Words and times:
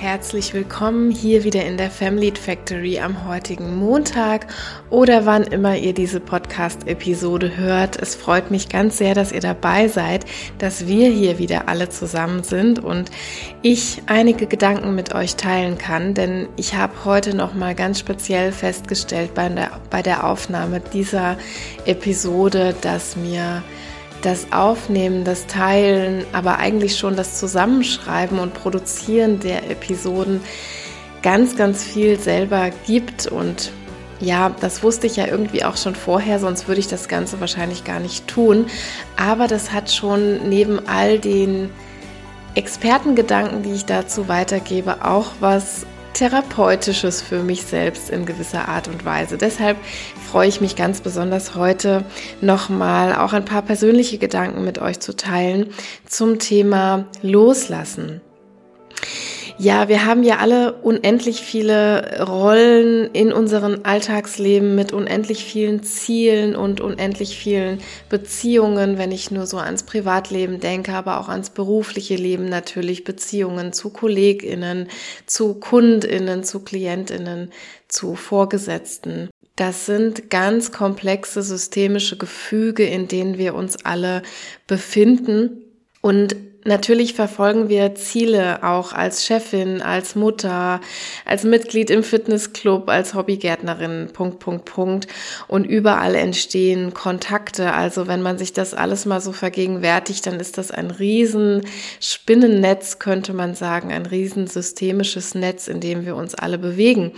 Herzlich 0.00 0.54
willkommen 0.54 1.10
hier 1.10 1.42
wieder 1.42 1.66
in 1.66 1.76
der 1.76 1.90
Family 1.90 2.32
Factory 2.32 3.00
am 3.00 3.26
heutigen 3.26 3.74
Montag 3.74 4.46
oder 4.90 5.26
wann 5.26 5.42
immer 5.42 5.76
ihr 5.76 5.92
diese 5.92 6.20
Podcast-Episode 6.20 7.56
hört. 7.56 8.00
Es 8.00 8.14
freut 8.14 8.52
mich 8.52 8.68
ganz 8.68 8.98
sehr, 8.98 9.16
dass 9.16 9.32
ihr 9.32 9.40
dabei 9.40 9.88
seid, 9.88 10.24
dass 10.58 10.86
wir 10.86 11.10
hier 11.10 11.40
wieder 11.40 11.68
alle 11.68 11.88
zusammen 11.88 12.44
sind 12.44 12.78
und 12.78 13.10
ich 13.62 14.00
einige 14.06 14.46
Gedanken 14.46 14.94
mit 14.94 15.16
euch 15.16 15.34
teilen 15.34 15.78
kann, 15.78 16.14
denn 16.14 16.48
ich 16.54 16.76
habe 16.76 17.04
heute 17.04 17.36
noch 17.36 17.54
mal 17.54 17.74
ganz 17.74 17.98
speziell 17.98 18.52
festgestellt 18.52 19.34
bei 19.34 19.48
der, 19.48 19.80
bei 19.90 20.02
der 20.02 20.28
Aufnahme 20.28 20.78
dieser 20.78 21.36
Episode, 21.86 22.72
dass 22.82 23.16
mir 23.16 23.64
das 24.22 24.52
Aufnehmen, 24.52 25.24
das 25.24 25.46
Teilen, 25.46 26.24
aber 26.32 26.58
eigentlich 26.58 26.96
schon 26.98 27.16
das 27.16 27.38
Zusammenschreiben 27.38 28.38
und 28.38 28.54
Produzieren 28.54 29.40
der 29.40 29.70
Episoden 29.70 30.40
ganz, 31.22 31.56
ganz 31.56 31.84
viel 31.84 32.18
selber 32.18 32.70
gibt. 32.86 33.26
Und 33.26 33.72
ja, 34.20 34.54
das 34.60 34.82
wusste 34.82 35.06
ich 35.06 35.16
ja 35.16 35.26
irgendwie 35.26 35.64
auch 35.64 35.76
schon 35.76 35.94
vorher, 35.94 36.38
sonst 36.40 36.68
würde 36.68 36.80
ich 36.80 36.88
das 36.88 37.08
Ganze 37.08 37.40
wahrscheinlich 37.40 37.84
gar 37.84 38.00
nicht 38.00 38.26
tun. 38.26 38.66
Aber 39.16 39.46
das 39.46 39.72
hat 39.72 39.92
schon 39.92 40.48
neben 40.48 40.88
all 40.88 41.18
den 41.18 41.70
Expertengedanken, 42.54 43.62
die 43.62 43.72
ich 43.72 43.84
dazu 43.84 44.28
weitergebe, 44.28 45.04
auch 45.04 45.32
was 45.40 45.86
Therapeutisches 46.18 47.22
für 47.22 47.44
mich 47.44 47.62
selbst 47.62 48.10
in 48.10 48.26
gewisser 48.26 48.66
Art 48.66 48.88
und 48.88 49.04
Weise. 49.04 49.38
Deshalb 49.38 49.76
freue 50.28 50.48
ich 50.48 50.60
mich 50.60 50.74
ganz 50.74 51.00
besonders 51.00 51.54
heute 51.54 52.04
nochmal 52.40 53.14
auch 53.14 53.32
ein 53.32 53.44
paar 53.44 53.62
persönliche 53.62 54.18
Gedanken 54.18 54.64
mit 54.64 54.80
euch 54.80 54.98
zu 54.98 55.14
teilen 55.14 55.66
zum 56.06 56.40
Thema 56.40 57.04
Loslassen. 57.22 58.20
Ja, 59.60 59.88
wir 59.88 60.06
haben 60.06 60.22
ja 60.22 60.36
alle 60.36 60.74
unendlich 60.74 61.40
viele 61.40 62.24
Rollen 62.24 63.10
in 63.12 63.32
unserem 63.32 63.80
Alltagsleben 63.82 64.76
mit 64.76 64.92
unendlich 64.92 65.44
vielen 65.44 65.82
Zielen 65.82 66.54
und 66.54 66.80
unendlich 66.80 67.36
vielen 67.36 67.80
Beziehungen, 68.08 68.98
wenn 68.98 69.10
ich 69.10 69.32
nur 69.32 69.46
so 69.48 69.58
ans 69.58 69.82
Privatleben 69.82 70.60
denke, 70.60 70.92
aber 70.92 71.18
auch 71.18 71.28
ans 71.28 71.50
berufliche 71.50 72.14
Leben 72.14 72.48
natürlich, 72.48 73.02
Beziehungen 73.02 73.72
zu 73.72 73.90
Kolleginnen, 73.90 74.86
zu 75.26 75.54
Kundinnen, 75.54 76.44
zu 76.44 76.60
Klientinnen, 76.60 77.50
zu 77.88 78.14
Vorgesetzten. 78.14 79.28
Das 79.56 79.86
sind 79.86 80.30
ganz 80.30 80.70
komplexe 80.70 81.42
systemische 81.42 82.16
Gefüge, 82.16 82.84
in 82.84 83.08
denen 83.08 83.38
wir 83.38 83.56
uns 83.56 83.84
alle 83.84 84.22
befinden. 84.68 85.64
Und 86.00 86.36
Natürlich 86.68 87.14
verfolgen 87.14 87.70
wir 87.70 87.94
Ziele 87.94 88.62
auch 88.62 88.92
als 88.92 89.24
Chefin, 89.24 89.80
als 89.80 90.14
Mutter, 90.14 90.82
als 91.24 91.44
Mitglied 91.44 91.88
im 91.88 92.02
Fitnessclub, 92.02 92.90
als 92.90 93.14
Hobbygärtnerin, 93.14 94.10
Punkt, 94.12 94.38
Punkt, 94.38 94.66
Punkt. 94.66 95.06
Und 95.46 95.64
überall 95.64 96.14
entstehen 96.14 96.92
Kontakte. 96.92 97.72
Also 97.72 98.06
wenn 98.06 98.20
man 98.20 98.36
sich 98.36 98.52
das 98.52 98.74
alles 98.74 99.06
mal 99.06 99.22
so 99.22 99.32
vergegenwärtigt, 99.32 100.26
dann 100.26 100.38
ist 100.40 100.58
das 100.58 100.70
ein 100.70 100.90
riesen 100.90 101.62
Spinnennetz, 102.00 102.98
könnte 102.98 103.32
man 103.32 103.54
sagen, 103.54 103.90
ein 103.90 104.04
riesen 104.04 104.46
systemisches 104.46 105.34
Netz, 105.34 105.68
in 105.68 105.80
dem 105.80 106.04
wir 106.04 106.16
uns 106.16 106.34
alle 106.34 106.58
bewegen. 106.58 107.12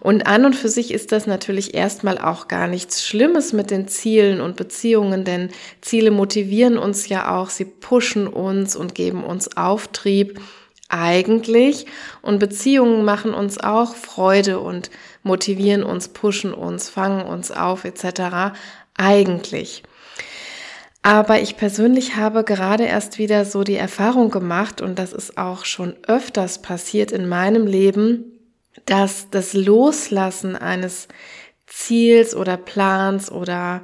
Und 0.00 0.26
an 0.26 0.46
und 0.46 0.56
für 0.56 0.70
sich 0.70 0.94
ist 0.94 1.12
das 1.12 1.26
natürlich 1.26 1.74
erstmal 1.74 2.16
auch 2.16 2.48
gar 2.48 2.68
nichts 2.68 3.06
Schlimmes 3.06 3.52
mit 3.52 3.70
den 3.70 3.86
Zielen 3.86 4.40
und 4.40 4.56
Beziehungen, 4.56 5.24
denn 5.24 5.50
Ziele 5.82 6.10
motivieren 6.10 6.78
uns 6.78 7.06
ja 7.10 7.36
auch, 7.36 7.50
sie 7.50 7.66
pushen 7.66 8.26
uns, 8.26 8.77
und 8.78 8.94
geben 8.94 9.24
uns 9.24 9.56
Auftrieb 9.56 10.40
eigentlich. 10.88 11.86
Und 12.22 12.38
Beziehungen 12.38 13.04
machen 13.04 13.34
uns 13.34 13.58
auch 13.58 13.94
Freude 13.94 14.60
und 14.60 14.90
motivieren 15.22 15.82
uns, 15.82 16.08
pushen 16.08 16.54
uns, 16.54 16.88
fangen 16.88 17.26
uns 17.26 17.50
auf 17.50 17.84
etc. 17.84 18.56
eigentlich. 18.96 19.82
Aber 21.02 21.40
ich 21.40 21.56
persönlich 21.56 22.16
habe 22.16 22.44
gerade 22.44 22.84
erst 22.84 23.18
wieder 23.18 23.44
so 23.44 23.62
die 23.64 23.76
Erfahrung 23.76 24.30
gemacht, 24.30 24.80
und 24.80 24.98
das 24.98 25.12
ist 25.12 25.38
auch 25.38 25.64
schon 25.64 25.96
öfters 26.06 26.60
passiert 26.60 27.12
in 27.12 27.28
meinem 27.28 27.66
Leben, 27.66 28.24
dass 28.84 29.30
das 29.30 29.54
Loslassen 29.54 30.56
eines 30.56 31.08
Ziels 31.66 32.34
oder 32.34 32.56
Plans 32.56 33.30
oder 33.30 33.82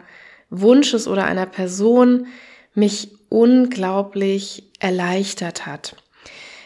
Wunsches 0.50 1.06
oder 1.06 1.24
einer 1.24 1.46
Person 1.46 2.26
mich 2.74 3.12
unglaublich 3.34 4.70
erleichtert 4.78 5.66
hat. 5.66 5.96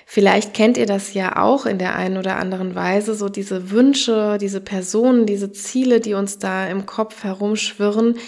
Vielleicht 0.04 0.52
kennt 0.52 0.76
ihr 0.76 0.84
das 0.84 1.14
ja 1.14 1.42
auch 1.42 1.64
in 1.64 1.78
der 1.78 1.96
einen 1.96 2.18
oder 2.18 2.36
anderen 2.36 2.74
Weise, 2.74 3.14
so 3.14 3.30
diese 3.30 3.70
Wünsche, 3.70 4.36
diese 4.38 4.60
Personen, 4.60 5.24
diese 5.24 5.50
Ziele, 5.50 6.00
die 6.00 6.12
uns 6.12 6.38
da 6.38 6.66
im 6.66 6.84
Kopf 6.84 7.24
herumschwirren, 7.24 8.18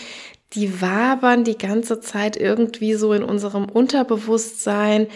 die 0.54 0.80
wabern 0.80 1.44
die 1.44 1.58
ganze 1.58 2.00
Zeit 2.00 2.36
irgendwie 2.38 2.94
so 2.94 3.12
in 3.12 3.22
unserem 3.22 3.66
Unterbewusstsein, 3.66 5.06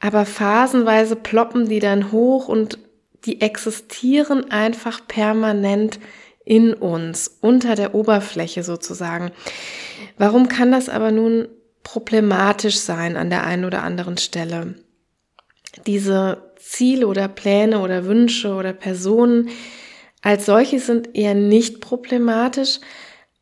aber 0.00 0.26
phasenweise 0.26 1.14
ploppen 1.14 1.68
die 1.68 1.80
dann 1.80 2.10
hoch 2.10 2.48
und 2.48 2.78
die 3.26 3.40
existieren 3.40 4.50
einfach 4.50 5.06
permanent 5.06 6.00
in 6.44 6.74
uns, 6.74 7.38
unter 7.40 7.76
der 7.76 7.94
Oberfläche 7.94 8.64
sozusagen. 8.64 9.30
Warum 10.18 10.48
kann 10.48 10.72
das 10.72 10.88
aber 10.88 11.12
nun 11.12 11.48
problematisch 11.82 12.78
sein 12.78 13.16
an 13.16 13.30
der 13.30 13.44
einen 13.44 13.64
oder 13.64 13.82
anderen 13.82 14.18
Stelle. 14.18 14.74
Diese 15.86 16.52
Ziele 16.56 17.06
oder 17.06 17.28
Pläne 17.28 17.80
oder 17.80 18.04
Wünsche 18.04 18.54
oder 18.54 18.72
Personen 18.72 19.50
als 20.22 20.46
solche 20.46 20.80
sind 20.80 21.16
eher 21.16 21.34
nicht 21.34 21.80
problematisch, 21.80 22.80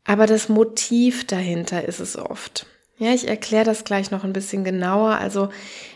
aber 0.05 0.27
das 0.27 0.49
Motiv 0.49 1.27
dahinter 1.27 1.85
ist 1.85 2.01
es 2.01 2.17
oft. 2.17 2.67
Ja, 2.99 3.13
ich 3.13 3.29
erkläre 3.29 3.65
das 3.65 3.85
gleich 3.85 4.11
noch 4.11 4.25
ein 4.25 4.33
bisschen 4.33 4.65
genauer. 4.65 5.17
Also 5.19 5.51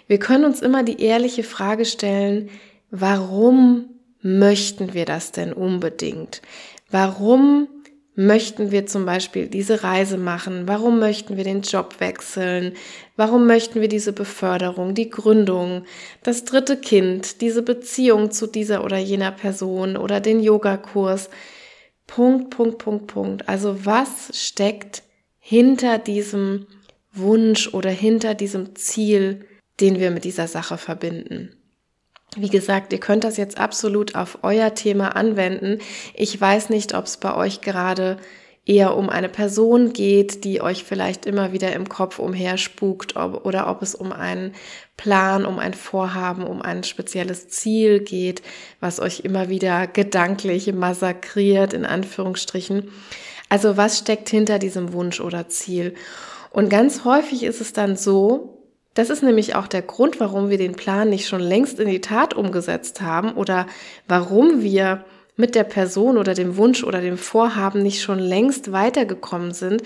wir 0.06 0.18
können 0.18 0.44
uns 0.44 0.60
immer 0.60 0.82
die 0.82 1.00
ehrliche 1.00 1.42
Frage 1.44 1.84
stellen, 1.84 2.50
warum 2.90 3.90
möchten 4.20 4.94
wir 4.94 5.04
das 5.04 5.32
denn 5.32 5.52
unbedingt? 5.52 6.42
Warum 6.90 7.68
möchten 8.14 8.70
wir 8.70 8.86
zum 8.86 9.06
Beispiel 9.06 9.48
diese 9.48 9.82
Reise 9.82 10.18
machen? 10.18 10.68
Warum 10.68 10.98
möchten 10.98 11.36
wir 11.36 11.44
den 11.44 11.62
Job 11.62 11.96
wechseln? 11.98 12.74
Warum 13.16 13.46
möchten 13.46 13.80
wir 13.80 13.88
diese 13.88 14.12
Beförderung, 14.12 14.94
die 14.94 15.10
Gründung, 15.10 15.84
das 16.22 16.44
dritte 16.44 16.76
Kind, 16.76 17.40
diese 17.40 17.62
Beziehung 17.62 18.30
zu 18.30 18.46
dieser 18.46 18.84
oder 18.84 18.98
jener 18.98 19.32
Person 19.32 19.96
oder 19.96 20.20
den 20.20 20.40
Yogakurs? 20.40 21.30
Punkt, 22.06 22.50
Punkt, 22.50 22.78
Punkt, 22.78 23.06
Punkt. 23.06 23.48
Also 23.48 23.86
was 23.86 24.30
steckt 24.32 25.02
hinter 25.38 25.98
diesem 25.98 26.66
Wunsch 27.12 27.72
oder 27.72 27.90
hinter 27.90 28.34
diesem 28.34 28.74
Ziel, 28.76 29.46
den 29.80 29.98
wir 29.98 30.10
mit 30.10 30.24
dieser 30.24 30.48
Sache 30.48 30.76
verbinden? 30.76 31.61
Wie 32.36 32.48
gesagt, 32.48 32.92
ihr 32.92 33.00
könnt 33.00 33.24
das 33.24 33.36
jetzt 33.36 33.58
absolut 33.58 34.14
auf 34.14 34.38
euer 34.42 34.74
Thema 34.74 35.16
anwenden. 35.16 35.80
Ich 36.14 36.40
weiß 36.40 36.70
nicht, 36.70 36.94
ob 36.94 37.04
es 37.04 37.18
bei 37.18 37.34
euch 37.34 37.60
gerade 37.60 38.16
eher 38.64 38.96
um 38.96 39.10
eine 39.10 39.28
Person 39.28 39.92
geht, 39.92 40.44
die 40.44 40.60
euch 40.60 40.84
vielleicht 40.84 41.26
immer 41.26 41.52
wieder 41.52 41.72
im 41.72 41.88
Kopf 41.88 42.18
umherspukt 42.18 43.16
ob, 43.16 43.44
oder 43.44 43.68
ob 43.68 43.82
es 43.82 43.94
um 43.94 44.12
einen 44.12 44.54
Plan, 44.96 45.44
um 45.44 45.58
ein 45.58 45.74
Vorhaben, 45.74 46.44
um 46.44 46.62
ein 46.62 46.84
spezielles 46.84 47.48
Ziel 47.48 48.00
geht, 48.00 48.40
was 48.78 49.00
euch 49.00 49.20
immer 49.20 49.48
wieder 49.48 49.86
gedanklich 49.88 50.72
massakriert, 50.72 51.72
in 51.72 51.84
Anführungsstrichen. 51.84 52.90
Also 53.48 53.76
was 53.76 53.98
steckt 53.98 54.28
hinter 54.28 54.58
diesem 54.58 54.92
Wunsch 54.92 55.20
oder 55.20 55.48
Ziel? 55.48 55.94
Und 56.50 56.68
ganz 56.68 57.04
häufig 57.04 57.42
ist 57.42 57.60
es 57.60 57.72
dann 57.72 57.96
so, 57.96 58.61
das 58.94 59.10
ist 59.10 59.22
nämlich 59.22 59.54
auch 59.54 59.66
der 59.66 59.82
Grund, 59.82 60.20
warum 60.20 60.50
wir 60.50 60.58
den 60.58 60.74
Plan 60.74 61.08
nicht 61.08 61.26
schon 61.26 61.40
längst 61.40 61.80
in 61.80 61.88
die 61.88 62.00
Tat 62.00 62.34
umgesetzt 62.34 63.00
haben 63.00 63.32
oder 63.32 63.66
warum 64.06 64.62
wir 64.62 65.04
mit 65.36 65.54
der 65.54 65.64
Person 65.64 66.18
oder 66.18 66.34
dem 66.34 66.56
Wunsch 66.56 66.84
oder 66.84 67.00
dem 67.00 67.16
Vorhaben 67.16 67.82
nicht 67.82 68.02
schon 68.02 68.18
längst 68.18 68.70
weitergekommen 68.70 69.52
sind. 69.52 69.82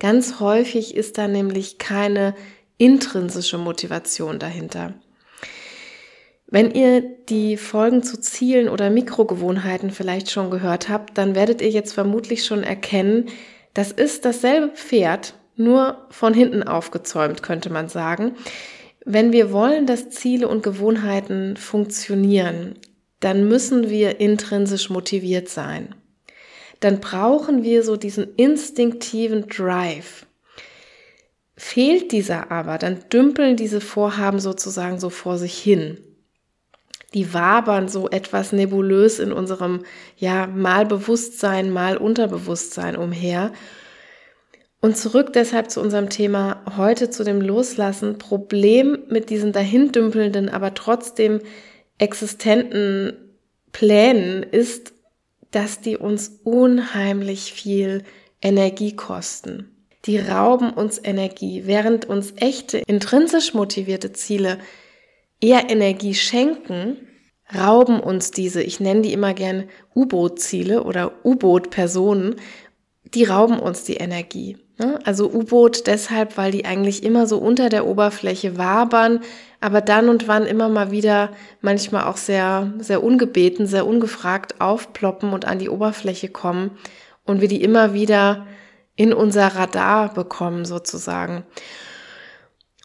Ganz 0.00 0.40
häufig 0.40 0.96
ist 0.96 1.18
da 1.18 1.28
nämlich 1.28 1.78
keine 1.78 2.34
intrinsische 2.78 3.58
Motivation 3.58 4.38
dahinter. 4.38 4.94
Wenn 6.50 6.70
ihr 6.70 7.02
die 7.02 7.56
Folgen 7.56 8.02
zu 8.02 8.18
Zielen 8.18 8.68
oder 8.68 8.90
Mikrogewohnheiten 8.90 9.90
vielleicht 9.90 10.30
schon 10.30 10.50
gehört 10.50 10.88
habt, 10.88 11.18
dann 11.18 11.34
werdet 11.34 11.60
ihr 11.60 11.70
jetzt 11.70 11.92
vermutlich 11.92 12.44
schon 12.44 12.62
erkennen, 12.62 13.26
das 13.74 13.92
ist 13.92 14.24
dasselbe 14.24 14.74
Pferd, 14.74 15.34
nur 15.58 16.06
von 16.10 16.34
hinten 16.34 16.62
aufgezäumt, 16.62 17.42
könnte 17.42 17.70
man 17.70 17.88
sagen. 17.88 18.36
Wenn 19.04 19.32
wir 19.32 19.52
wollen, 19.52 19.86
dass 19.86 20.10
Ziele 20.10 20.48
und 20.48 20.62
Gewohnheiten 20.62 21.56
funktionieren, 21.56 22.74
dann 23.20 23.48
müssen 23.48 23.88
wir 23.88 24.20
intrinsisch 24.20 24.90
motiviert 24.90 25.48
sein. 25.48 25.94
Dann 26.80 27.00
brauchen 27.00 27.62
wir 27.64 27.82
so 27.82 27.96
diesen 27.96 28.34
instinktiven 28.36 29.48
Drive. 29.48 30.26
Fehlt 31.56 32.12
dieser 32.12 32.52
aber, 32.52 32.78
dann 32.78 33.00
dümpeln 33.12 33.56
diese 33.56 33.80
Vorhaben 33.80 34.38
sozusagen 34.38 35.00
so 35.00 35.10
vor 35.10 35.38
sich 35.38 35.58
hin. 35.58 35.98
die 37.14 37.32
wabern 37.32 37.88
so 37.88 38.08
etwas 38.10 38.52
nebulös 38.52 39.18
in 39.18 39.32
unserem, 39.32 39.84
ja, 40.16 40.46
mal 40.46 40.84
Bewusstsein, 40.84 41.70
mal 41.70 41.96
Unterbewusstsein 41.96 42.96
umher. 42.96 43.52
Und 44.80 44.96
zurück 44.96 45.32
deshalb 45.32 45.70
zu 45.70 45.80
unserem 45.80 46.08
Thema 46.08 46.62
heute 46.76 47.10
zu 47.10 47.24
dem 47.24 47.40
Loslassen. 47.40 48.18
Problem 48.18 48.98
mit 49.08 49.28
diesen 49.28 49.52
dahindümpelnden, 49.52 50.48
aber 50.48 50.74
trotzdem 50.74 51.40
existenten 51.98 53.12
Plänen 53.72 54.44
ist, 54.44 54.92
dass 55.50 55.80
die 55.80 55.96
uns 55.96 56.40
unheimlich 56.44 57.52
viel 57.52 58.04
Energie 58.40 58.94
kosten. 58.94 59.74
Die 60.04 60.18
rauben 60.18 60.70
uns 60.70 61.00
Energie, 61.02 61.62
während 61.64 62.04
uns 62.04 62.34
echte, 62.36 62.78
intrinsisch 62.86 63.54
motivierte 63.54 64.12
Ziele 64.12 64.58
eher 65.40 65.70
Energie 65.70 66.14
schenken, 66.14 66.96
rauben 67.54 67.98
uns 67.98 68.30
diese, 68.30 68.62
ich 68.62 68.78
nenne 68.78 69.02
die 69.02 69.12
immer 69.12 69.34
gern 69.34 69.68
U-Boot-Ziele 69.94 70.84
oder 70.84 71.24
U-Boot-Personen, 71.24 72.36
die 73.14 73.24
rauben 73.24 73.58
uns 73.58 73.84
die 73.84 73.96
Energie. 73.96 74.56
Ne? 74.78 74.98
Also 75.04 75.28
U-Boot 75.30 75.86
deshalb, 75.86 76.36
weil 76.36 76.52
die 76.52 76.64
eigentlich 76.64 77.02
immer 77.02 77.26
so 77.26 77.38
unter 77.38 77.68
der 77.68 77.86
Oberfläche 77.86 78.56
wabern, 78.56 79.20
aber 79.60 79.80
dann 79.80 80.08
und 80.08 80.28
wann 80.28 80.46
immer 80.46 80.68
mal 80.68 80.92
wieder, 80.92 81.30
manchmal 81.60 82.04
auch 82.04 82.16
sehr, 82.16 82.72
sehr 82.78 83.02
ungebeten, 83.02 83.66
sehr 83.66 83.86
ungefragt 83.86 84.60
aufploppen 84.60 85.32
und 85.32 85.44
an 85.44 85.58
die 85.58 85.68
Oberfläche 85.68 86.28
kommen 86.28 86.78
und 87.24 87.40
wir 87.40 87.48
die 87.48 87.62
immer 87.62 87.92
wieder 87.92 88.46
in 88.94 89.12
unser 89.12 89.48
Radar 89.48 90.14
bekommen 90.14 90.64
sozusagen. 90.64 91.44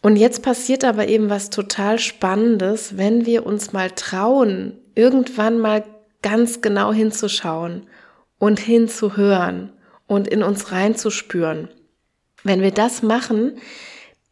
Und 0.02 0.16
jetzt 0.16 0.42
passiert 0.42 0.84
aber 0.84 1.08
eben 1.08 1.30
was 1.30 1.48
total 1.48 1.98
Spannendes, 1.98 2.98
wenn 2.98 3.24
wir 3.24 3.46
uns 3.46 3.72
mal 3.72 3.90
trauen, 3.90 4.78
irgendwann 4.94 5.58
mal 5.58 5.84
ganz 6.22 6.60
genau 6.60 6.92
hinzuschauen 6.92 7.86
und 8.38 8.60
hinzuhören 8.60 9.72
und 10.06 10.28
in 10.28 10.42
uns 10.42 10.72
reinzuspüren. 10.72 11.68
Wenn 12.44 12.60
wir 12.62 12.70
das 12.70 13.02
machen, 13.02 13.58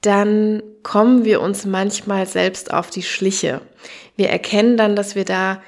dann 0.02 0.62
kommen 0.82 1.24
wir 1.24 1.40
uns 1.40 1.64
manchmal 1.64 2.26
selbst 2.26 2.72
auf 2.72 2.90
die 2.90 3.02
Schliche. 3.02 3.60
Wir 4.16 4.28
erkennen 4.28 4.76
dann, 4.76 4.94
dass 4.94 5.14
wir 5.14 5.24
da 5.24 5.62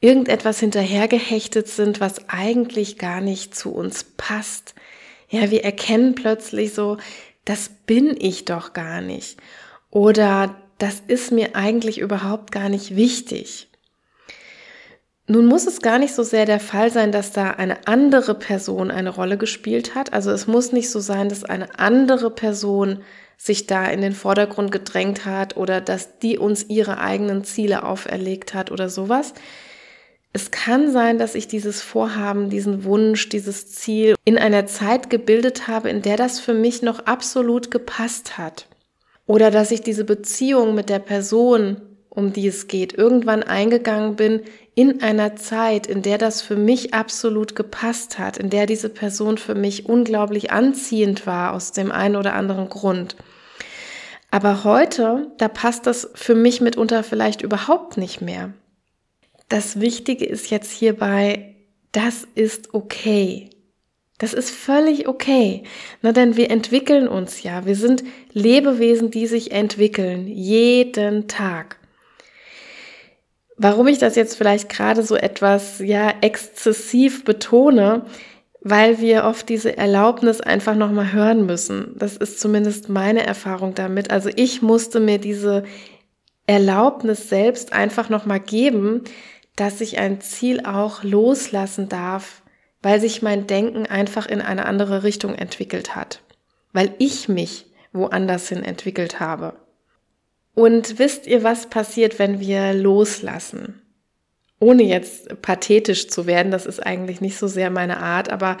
irgendetwas 0.00 0.60
hinterhergehechtet 0.60 1.68
sind, 1.68 2.00
was 2.00 2.28
eigentlich 2.28 2.98
gar 2.98 3.20
nicht 3.20 3.54
zu 3.54 3.74
uns 3.74 4.04
passt. 4.16 4.74
Ja, 5.28 5.50
wir 5.50 5.64
erkennen 5.64 6.14
plötzlich 6.14 6.72
so, 6.72 6.98
das 7.44 7.70
bin 7.86 8.16
ich 8.18 8.44
doch 8.44 8.72
gar 8.72 9.00
nicht. 9.00 9.38
Oder 9.90 10.54
das 10.78 11.02
ist 11.06 11.32
mir 11.32 11.56
eigentlich 11.56 11.98
überhaupt 11.98 12.52
gar 12.52 12.68
nicht 12.68 12.94
wichtig. 12.94 13.68
Nun 15.30 15.44
muss 15.44 15.66
es 15.66 15.82
gar 15.82 15.98
nicht 15.98 16.14
so 16.14 16.22
sehr 16.22 16.46
der 16.46 16.58
Fall 16.58 16.90
sein, 16.90 17.12
dass 17.12 17.32
da 17.32 17.50
eine 17.50 17.86
andere 17.86 18.34
Person 18.34 18.90
eine 18.90 19.10
Rolle 19.10 19.36
gespielt 19.36 19.94
hat. 19.94 20.14
Also 20.14 20.30
es 20.30 20.46
muss 20.46 20.72
nicht 20.72 20.90
so 20.90 21.00
sein, 21.00 21.28
dass 21.28 21.44
eine 21.44 21.78
andere 21.78 22.30
Person 22.30 23.00
sich 23.36 23.66
da 23.66 23.86
in 23.86 24.00
den 24.00 24.14
Vordergrund 24.14 24.72
gedrängt 24.72 25.26
hat 25.26 25.56
oder 25.58 25.82
dass 25.82 26.18
die 26.18 26.38
uns 26.38 26.64
ihre 26.70 26.98
eigenen 26.98 27.44
Ziele 27.44 27.84
auferlegt 27.84 28.54
hat 28.54 28.70
oder 28.70 28.88
sowas. 28.88 29.34
Es 30.32 30.50
kann 30.50 30.90
sein, 30.90 31.18
dass 31.18 31.34
ich 31.34 31.46
dieses 31.46 31.82
Vorhaben, 31.82 32.48
diesen 32.48 32.84
Wunsch, 32.84 33.28
dieses 33.28 33.70
Ziel 33.70 34.14
in 34.24 34.38
einer 34.38 34.66
Zeit 34.66 35.10
gebildet 35.10 35.68
habe, 35.68 35.90
in 35.90 36.00
der 36.00 36.16
das 36.16 36.40
für 36.40 36.54
mich 36.54 36.80
noch 36.80 37.00
absolut 37.00 37.70
gepasst 37.70 38.38
hat. 38.38 38.66
Oder 39.26 39.50
dass 39.50 39.72
ich 39.72 39.82
diese 39.82 40.04
Beziehung 40.04 40.74
mit 40.74 40.88
der 40.88 41.00
Person, 41.00 41.82
um 42.08 42.32
die 42.32 42.46
es 42.46 42.66
geht, 42.66 42.94
irgendwann 42.94 43.42
eingegangen 43.42 44.16
bin 44.16 44.40
in 44.78 45.02
einer 45.02 45.34
Zeit, 45.34 45.88
in 45.88 46.02
der 46.02 46.18
das 46.18 46.40
für 46.40 46.54
mich 46.54 46.94
absolut 46.94 47.56
gepasst 47.56 48.20
hat, 48.20 48.36
in 48.36 48.48
der 48.48 48.64
diese 48.64 48.88
Person 48.88 49.36
für 49.36 49.56
mich 49.56 49.86
unglaublich 49.86 50.52
anziehend 50.52 51.26
war 51.26 51.52
aus 51.52 51.72
dem 51.72 51.90
einen 51.90 52.14
oder 52.14 52.34
anderen 52.34 52.68
Grund. 52.68 53.16
Aber 54.30 54.62
heute, 54.62 55.32
da 55.36 55.48
passt 55.48 55.88
das 55.88 56.08
für 56.14 56.36
mich 56.36 56.60
mitunter 56.60 57.02
vielleicht 57.02 57.42
überhaupt 57.42 57.96
nicht 57.96 58.20
mehr. 58.20 58.52
Das 59.48 59.80
Wichtige 59.80 60.24
ist 60.24 60.48
jetzt 60.48 60.70
hierbei, 60.70 61.56
das 61.90 62.28
ist 62.36 62.72
okay. 62.72 63.50
Das 64.18 64.32
ist 64.32 64.50
völlig 64.50 65.08
okay. 65.08 65.64
Na, 66.02 66.12
denn 66.12 66.36
wir 66.36 66.52
entwickeln 66.52 67.08
uns 67.08 67.42
ja. 67.42 67.66
Wir 67.66 67.74
sind 67.74 68.04
Lebewesen, 68.32 69.10
die 69.10 69.26
sich 69.26 69.50
entwickeln. 69.50 70.28
Jeden 70.28 71.26
Tag. 71.26 71.77
Warum 73.58 73.88
ich 73.88 73.98
das 73.98 74.14
jetzt 74.14 74.36
vielleicht 74.36 74.68
gerade 74.68 75.02
so 75.02 75.16
etwas, 75.16 75.80
ja, 75.80 76.12
exzessiv 76.20 77.24
betone, 77.24 78.06
weil 78.60 79.00
wir 79.00 79.24
oft 79.24 79.48
diese 79.48 79.76
Erlaubnis 79.76 80.40
einfach 80.40 80.74
nochmal 80.74 81.12
hören 81.12 81.46
müssen. 81.46 81.94
Das 81.96 82.16
ist 82.16 82.40
zumindest 82.40 82.88
meine 82.88 83.26
Erfahrung 83.26 83.74
damit. 83.74 84.10
Also 84.10 84.30
ich 84.34 84.62
musste 84.62 85.00
mir 85.00 85.18
diese 85.18 85.64
Erlaubnis 86.46 87.28
selbst 87.28 87.72
einfach 87.72 88.08
nochmal 88.08 88.40
geben, 88.40 89.02
dass 89.56 89.80
ich 89.80 89.98
ein 89.98 90.20
Ziel 90.20 90.64
auch 90.64 91.02
loslassen 91.02 91.88
darf, 91.88 92.42
weil 92.80 93.00
sich 93.00 93.22
mein 93.22 93.46
Denken 93.46 93.86
einfach 93.86 94.26
in 94.26 94.40
eine 94.40 94.66
andere 94.66 95.02
Richtung 95.02 95.34
entwickelt 95.34 95.96
hat, 95.96 96.22
weil 96.72 96.94
ich 96.98 97.28
mich 97.28 97.66
woanders 97.92 98.48
hin 98.48 98.62
entwickelt 98.62 99.18
habe. 99.18 99.54
Und 100.58 100.98
wisst 100.98 101.28
ihr, 101.28 101.44
was 101.44 101.66
passiert, 101.66 102.18
wenn 102.18 102.40
wir 102.40 102.74
loslassen? 102.74 103.80
Ohne 104.58 104.82
jetzt 104.82 105.40
pathetisch 105.40 106.08
zu 106.08 106.26
werden, 106.26 106.50
das 106.50 106.66
ist 106.66 106.84
eigentlich 106.84 107.20
nicht 107.20 107.38
so 107.38 107.46
sehr 107.46 107.70
meine 107.70 107.98
Art, 107.98 108.32
aber 108.32 108.56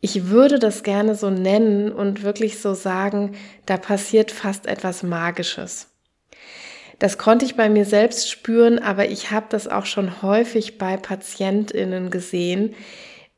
ich 0.00 0.28
würde 0.28 0.58
das 0.58 0.82
gerne 0.82 1.14
so 1.14 1.30
nennen 1.30 1.92
und 1.92 2.24
wirklich 2.24 2.58
so 2.58 2.74
sagen, 2.74 3.36
da 3.64 3.76
passiert 3.76 4.32
fast 4.32 4.66
etwas 4.66 5.04
Magisches. 5.04 5.86
Das 6.98 7.16
konnte 7.16 7.44
ich 7.44 7.54
bei 7.54 7.68
mir 7.68 7.84
selbst 7.84 8.28
spüren, 8.28 8.80
aber 8.80 9.08
ich 9.08 9.30
habe 9.30 9.46
das 9.48 9.68
auch 9.68 9.86
schon 9.86 10.22
häufig 10.22 10.78
bei 10.78 10.96
Patientinnen 10.96 12.10
gesehen. 12.10 12.74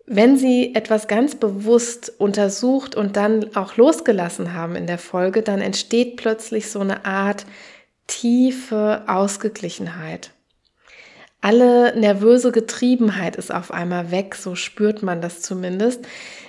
Wenn 0.07 0.39
sie 0.39 0.75
etwas 0.75 1.09
ganz 1.09 1.35
bewusst 1.35 2.11
untersucht 2.17 2.95
und 2.95 3.19
dann 3.19 3.55
auch 3.55 3.77
losgelassen 3.77 4.55
haben 4.55 4.77
in 4.77 4.87
der 4.87 4.97
Folge, 4.97 5.43
dann 5.43 5.61
entsteht 5.61 6.17
plötzlich 6.17 6.71
so 6.71 6.81
eine 6.81 7.05
Art 7.05 7.45
tiefe 8.09 9.05
Ausgeglichenheit. 9.07 10.33
Alle 11.41 11.97
nervöse 11.97 12.51
Getriebenheit 12.51 13.37
ist 13.37 13.55
auf 13.55 13.71
einmal 13.71 14.11
weg, 14.11 14.35
so 14.35 14.57
spürt 14.57 15.05
man 15.05 15.21
das 15.21 15.41
zumindest. 15.41 16.05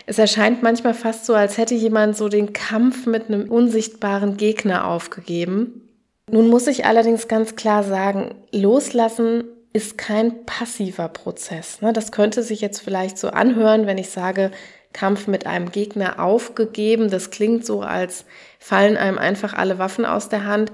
Es 0.07 0.17
erscheint 0.17 0.63
manchmal 0.63 0.95
fast 0.95 1.27
so, 1.27 1.35
als 1.35 1.59
hätte 1.59 1.75
jemand 1.75 2.17
so 2.17 2.27
den 2.27 2.53
Kampf 2.53 3.05
mit 3.05 3.27
einem 3.27 3.51
unsichtbaren 3.51 4.37
Gegner 4.37 4.87
aufgegeben. 4.87 5.87
Nun 6.31 6.47
muss 6.47 6.65
ich 6.65 6.85
allerdings 6.85 7.27
ganz 7.27 7.55
klar 7.55 7.83
sagen, 7.83 8.33
loslassen 8.51 9.43
ist 9.73 9.99
kein 9.99 10.45
passiver 10.45 11.07
Prozess. 11.07 11.81
Ne? 11.81 11.93
Das 11.93 12.11
könnte 12.11 12.41
sich 12.41 12.59
jetzt 12.61 12.79
vielleicht 12.79 13.19
so 13.19 13.29
anhören, 13.29 13.85
wenn 13.85 13.99
ich 13.99 14.09
sage, 14.09 14.49
Kampf 14.91 15.27
mit 15.27 15.45
einem 15.45 15.71
Gegner 15.71 16.19
aufgegeben. 16.19 17.11
Das 17.11 17.29
klingt 17.29 17.63
so, 17.63 17.81
als 17.81 18.25
fallen 18.57 18.97
einem 18.97 19.19
einfach 19.19 19.53
alle 19.53 19.77
Waffen 19.77 20.05
aus 20.05 20.29
der 20.29 20.45
Hand. 20.45 20.71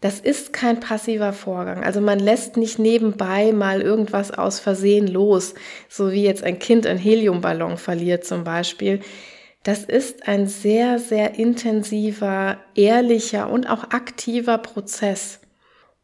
Das 0.00 0.20
ist 0.20 0.52
kein 0.52 0.78
passiver 0.78 1.32
Vorgang. 1.32 1.82
Also 1.82 2.00
man 2.00 2.20
lässt 2.20 2.56
nicht 2.56 2.78
nebenbei 2.78 3.52
mal 3.52 3.82
irgendwas 3.82 4.30
aus 4.30 4.60
Versehen 4.60 5.08
los, 5.08 5.54
so 5.88 6.12
wie 6.12 6.22
jetzt 6.22 6.44
ein 6.44 6.60
Kind 6.60 6.86
einen 6.86 7.00
Heliumballon 7.00 7.78
verliert 7.78 8.24
zum 8.24 8.44
Beispiel. 8.44 9.00
Das 9.64 9.84
ist 9.84 10.28
ein 10.28 10.46
sehr, 10.46 11.00
sehr 11.00 11.34
intensiver, 11.34 12.58
ehrlicher 12.76 13.50
und 13.50 13.68
auch 13.68 13.90
aktiver 13.90 14.58
Prozess. 14.58 15.40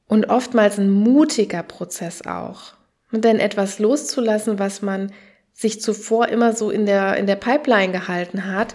Und 0.08 0.28
oftmals 0.28 0.78
ein 0.78 0.90
mutiger 0.90 1.62
Prozess 1.62 2.26
auch. 2.26 2.74
Und 3.12 3.24
dann 3.24 3.38
etwas 3.38 3.78
loszulassen, 3.78 4.58
was 4.58 4.82
man 4.82 5.12
sich 5.52 5.80
zuvor 5.80 6.28
immer 6.28 6.52
so 6.52 6.70
in 6.70 6.84
der, 6.84 7.16
in 7.16 7.26
der 7.26 7.36
Pipeline 7.36 7.92
gehalten 7.92 8.46
hat, 8.52 8.74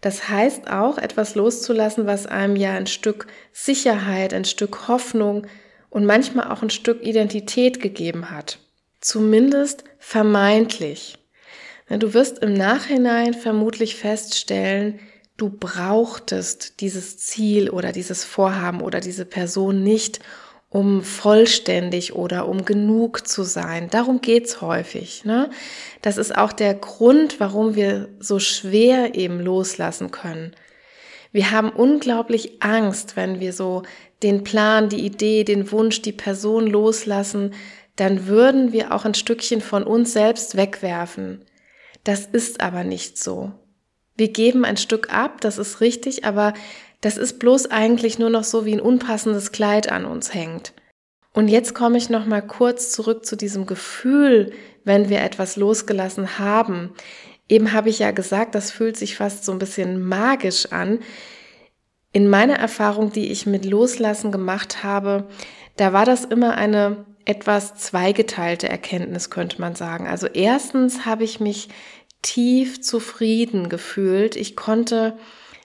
das 0.00 0.28
heißt 0.28 0.70
auch, 0.70 0.98
etwas 0.98 1.34
loszulassen, 1.34 2.06
was 2.06 2.26
einem 2.26 2.56
ja 2.56 2.72
ein 2.72 2.86
Stück 2.86 3.26
Sicherheit, 3.52 4.32
ein 4.32 4.44
Stück 4.44 4.88
Hoffnung 4.88 5.46
und 5.90 6.06
manchmal 6.06 6.50
auch 6.50 6.62
ein 6.62 6.70
Stück 6.70 7.02
Identität 7.02 7.80
gegeben 7.80 8.30
hat. 8.30 8.58
Zumindest 9.00 9.84
vermeintlich. 9.98 11.18
Du 11.88 12.14
wirst 12.14 12.38
im 12.38 12.54
Nachhinein 12.54 13.34
vermutlich 13.34 13.96
feststellen, 13.96 15.00
du 15.36 15.50
brauchtest 15.50 16.80
dieses 16.80 17.16
Ziel 17.16 17.68
oder 17.70 17.92
dieses 17.92 18.24
Vorhaben 18.24 18.80
oder 18.80 19.00
diese 19.00 19.24
Person 19.24 19.82
nicht, 19.82 20.20
um 20.70 21.02
vollständig 21.02 22.14
oder 22.14 22.48
um 22.48 22.64
genug 22.64 23.26
zu 23.26 23.42
sein. 23.42 23.90
Darum 23.90 24.20
geht's 24.20 24.60
häufig. 24.60 25.24
Ne? 25.24 25.50
Das 26.00 26.16
ist 26.16 26.36
auch 26.36 26.52
der 26.52 26.74
Grund, 26.74 27.40
warum 27.40 27.74
wir 27.74 28.08
so 28.20 28.38
schwer 28.38 29.16
eben 29.16 29.40
loslassen 29.40 30.12
können. 30.12 30.54
Wir 31.32 31.50
haben 31.50 31.70
unglaublich 31.70 32.62
Angst, 32.62 33.16
wenn 33.16 33.40
wir 33.40 33.52
so 33.52 33.82
den 34.22 34.44
Plan, 34.44 34.88
die 34.88 35.04
Idee, 35.04 35.44
den 35.44 35.70
Wunsch, 35.72 36.02
die 36.02 36.12
Person 36.12 36.66
loslassen, 36.66 37.52
dann 37.96 38.26
würden 38.26 38.72
wir 38.72 38.94
auch 38.94 39.04
ein 39.04 39.14
Stückchen 39.14 39.60
von 39.60 39.82
uns 39.82 40.12
selbst 40.12 40.56
wegwerfen. 40.56 41.44
Das 42.04 42.26
ist 42.26 42.60
aber 42.60 42.84
nicht 42.84 43.18
so. 43.18 43.52
Wir 44.16 44.28
geben 44.28 44.64
ein 44.64 44.76
Stück 44.76 45.12
ab, 45.12 45.40
das 45.40 45.58
ist 45.58 45.80
richtig, 45.80 46.24
aber 46.24 46.54
das 47.00 47.16
ist 47.16 47.38
bloß 47.38 47.70
eigentlich 47.70 48.18
nur 48.18 48.30
noch 48.30 48.44
so 48.44 48.64
wie 48.64 48.74
ein 48.74 48.80
unpassendes 48.80 49.52
Kleid 49.52 49.90
an 49.90 50.04
uns 50.04 50.34
hängt. 50.34 50.72
Und 51.32 51.48
jetzt 51.48 51.74
komme 51.74 51.96
ich 51.96 52.10
noch 52.10 52.26
mal 52.26 52.42
kurz 52.42 52.90
zurück 52.90 53.24
zu 53.24 53.36
diesem 53.36 53.66
Gefühl, 53.66 54.52
wenn 54.84 55.08
wir 55.08 55.20
etwas 55.20 55.56
losgelassen 55.56 56.38
haben. 56.38 56.92
Eben 57.48 57.72
habe 57.72 57.88
ich 57.88 58.00
ja 58.00 58.10
gesagt, 58.10 58.54
das 58.54 58.70
fühlt 58.70 58.96
sich 58.96 59.16
fast 59.16 59.44
so 59.44 59.52
ein 59.52 59.58
bisschen 59.58 60.02
magisch 60.02 60.72
an. 60.72 61.00
In 62.12 62.28
meiner 62.28 62.56
Erfahrung, 62.56 63.12
die 63.12 63.30
ich 63.30 63.46
mit 63.46 63.64
Loslassen 63.64 64.32
gemacht 64.32 64.82
habe, 64.82 65.28
da 65.76 65.92
war 65.92 66.04
das 66.04 66.24
immer 66.24 66.56
eine 66.56 67.04
etwas 67.24 67.76
zweigeteilte 67.76 68.68
Erkenntnis, 68.68 69.30
könnte 69.30 69.60
man 69.60 69.76
sagen. 69.76 70.08
Also 70.08 70.26
erstens 70.26 71.06
habe 71.06 71.22
ich 71.22 71.38
mich 71.38 71.68
tief 72.22 72.82
zufrieden 72.82 73.68
gefühlt. 73.68 74.34
Ich 74.34 74.56
konnte 74.56 75.16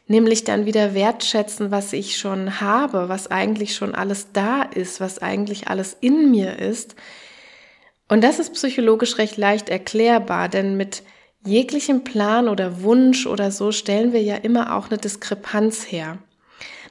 nämlich 0.08 0.44
dann 0.44 0.66
wieder 0.66 0.94
wertschätzen, 0.94 1.72
was 1.72 1.94
ich 1.94 2.18
schon 2.18 2.62
habe, 2.62 3.10
was 3.10 3.32
eigentlich 3.32 3.76
schon 3.76 3.96
alles 3.96 4.28
da 4.34 4.62
ist, 4.62 5.00
was 5.00 5.20
eigentlich 5.20 5.68
alles 5.68 5.98
in 6.00 6.32
mir 6.32 6.60
ist. 6.60 6.96
Und 8.08 8.24
das 8.24 8.40
ist 8.40 8.54
psychologisch 8.54 9.18
recht 9.18 9.38
leicht 9.38 9.70
erklärbar, 9.70 10.48
denn 10.48 10.78
mit 10.78 11.04
jeglichem 11.46 12.04
Plan 12.04 12.48
oder 12.48 12.82
Wunsch 12.82 13.26
oder 13.26 13.52
so 13.52 13.72
stellen 13.72 14.14
wir 14.14 14.22
ja 14.22 14.36
immer 14.36 14.76
auch 14.76 14.90
eine 14.90 14.98
Diskrepanz 14.98 15.92
her. 15.92 16.18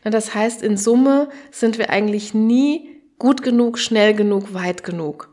Das 0.03 0.35
heißt, 0.35 0.63
in 0.63 0.77
Summe 0.77 1.29
sind 1.51 1.79
wir 1.79 1.91
eigentlich 1.91 2.35
nie 2.35 3.01
gut 3.19 3.43
genug, 3.43 3.79
schnell 3.79 4.15
genug, 4.15 4.53
weit 4.53 4.85
genug. 4.85 5.31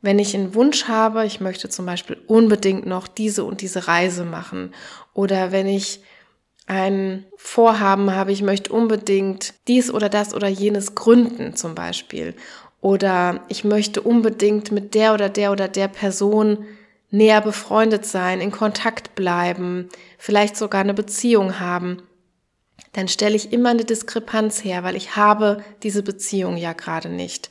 Wenn 0.00 0.18
ich 0.18 0.34
einen 0.34 0.54
Wunsch 0.54 0.84
habe, 0.84 1.24
ich 1.26 1.40
möchte 1.40 1.68
zum 1.68 1.86
Beispiel 1.86 2.18
unbedingt 2.26 2.86
noch 2.86 3.08
diese 3.08 3.44
und 3.44 3.60
diese 3.60 3.88
Reise 3.88 4.24
machen, 4.24 4.74
oder 5.14 5.52
wenn 5.52 5.66
ich 5.66 6.02
ein 6.66 7.26
Vorhaben 7.36 8.14
habe, 8.14 8.32
ich 8.32 8.42
möchte 8.42 8.72
unbedingt 8.72 9.54
dies 9.68 9.90
oder 9.90 10.08
das 10.08 10.34
oder 10.34 10.48
jenes 10.48 10.94
gründen 10.94 11.56
zum 11.56 11.74
Beispiel. 11.74 12.34
Oder 12.80 13.40
ich 13.48 13.64
möchte 13.64 14.02
unbedingt 14.02 14.72
mit 14.72 14.94
der 14.94 15.14
oder 15.14 15.28
der 15.28 15.52
oder 15.52 15.68
der 15.68 15.88
Person 15.88 16.64
näher 17.10 17.40
befreundet 17.40 18.06
sein, 18.06 18.40
in 18.40 18.50
Kontakt 18.50 19.14
bleiben, 19.14 19.88
vielleicht 20.18 20.56
sogar 20.56 20.80
eine 20.80 20.94
Beziehung 20.94 21.60
haben. 21.60 22.02
Dann 22.92 23.08
stelle 23.08 23.36
ich 23.36 23.52
immer 23.52 23.70
eine 23.70 23.84
Diskrepanz 23.84 24.64
her, 24.64 24.82
weil 24.82 24.96
ich 24.96 25.16
habe 25.16 25.62
diese 25.82 26.02
Beziehung 26.02 26.56
ja 26.56 26.72
gerade 26.72 27.08
nicht. 27.08 27.50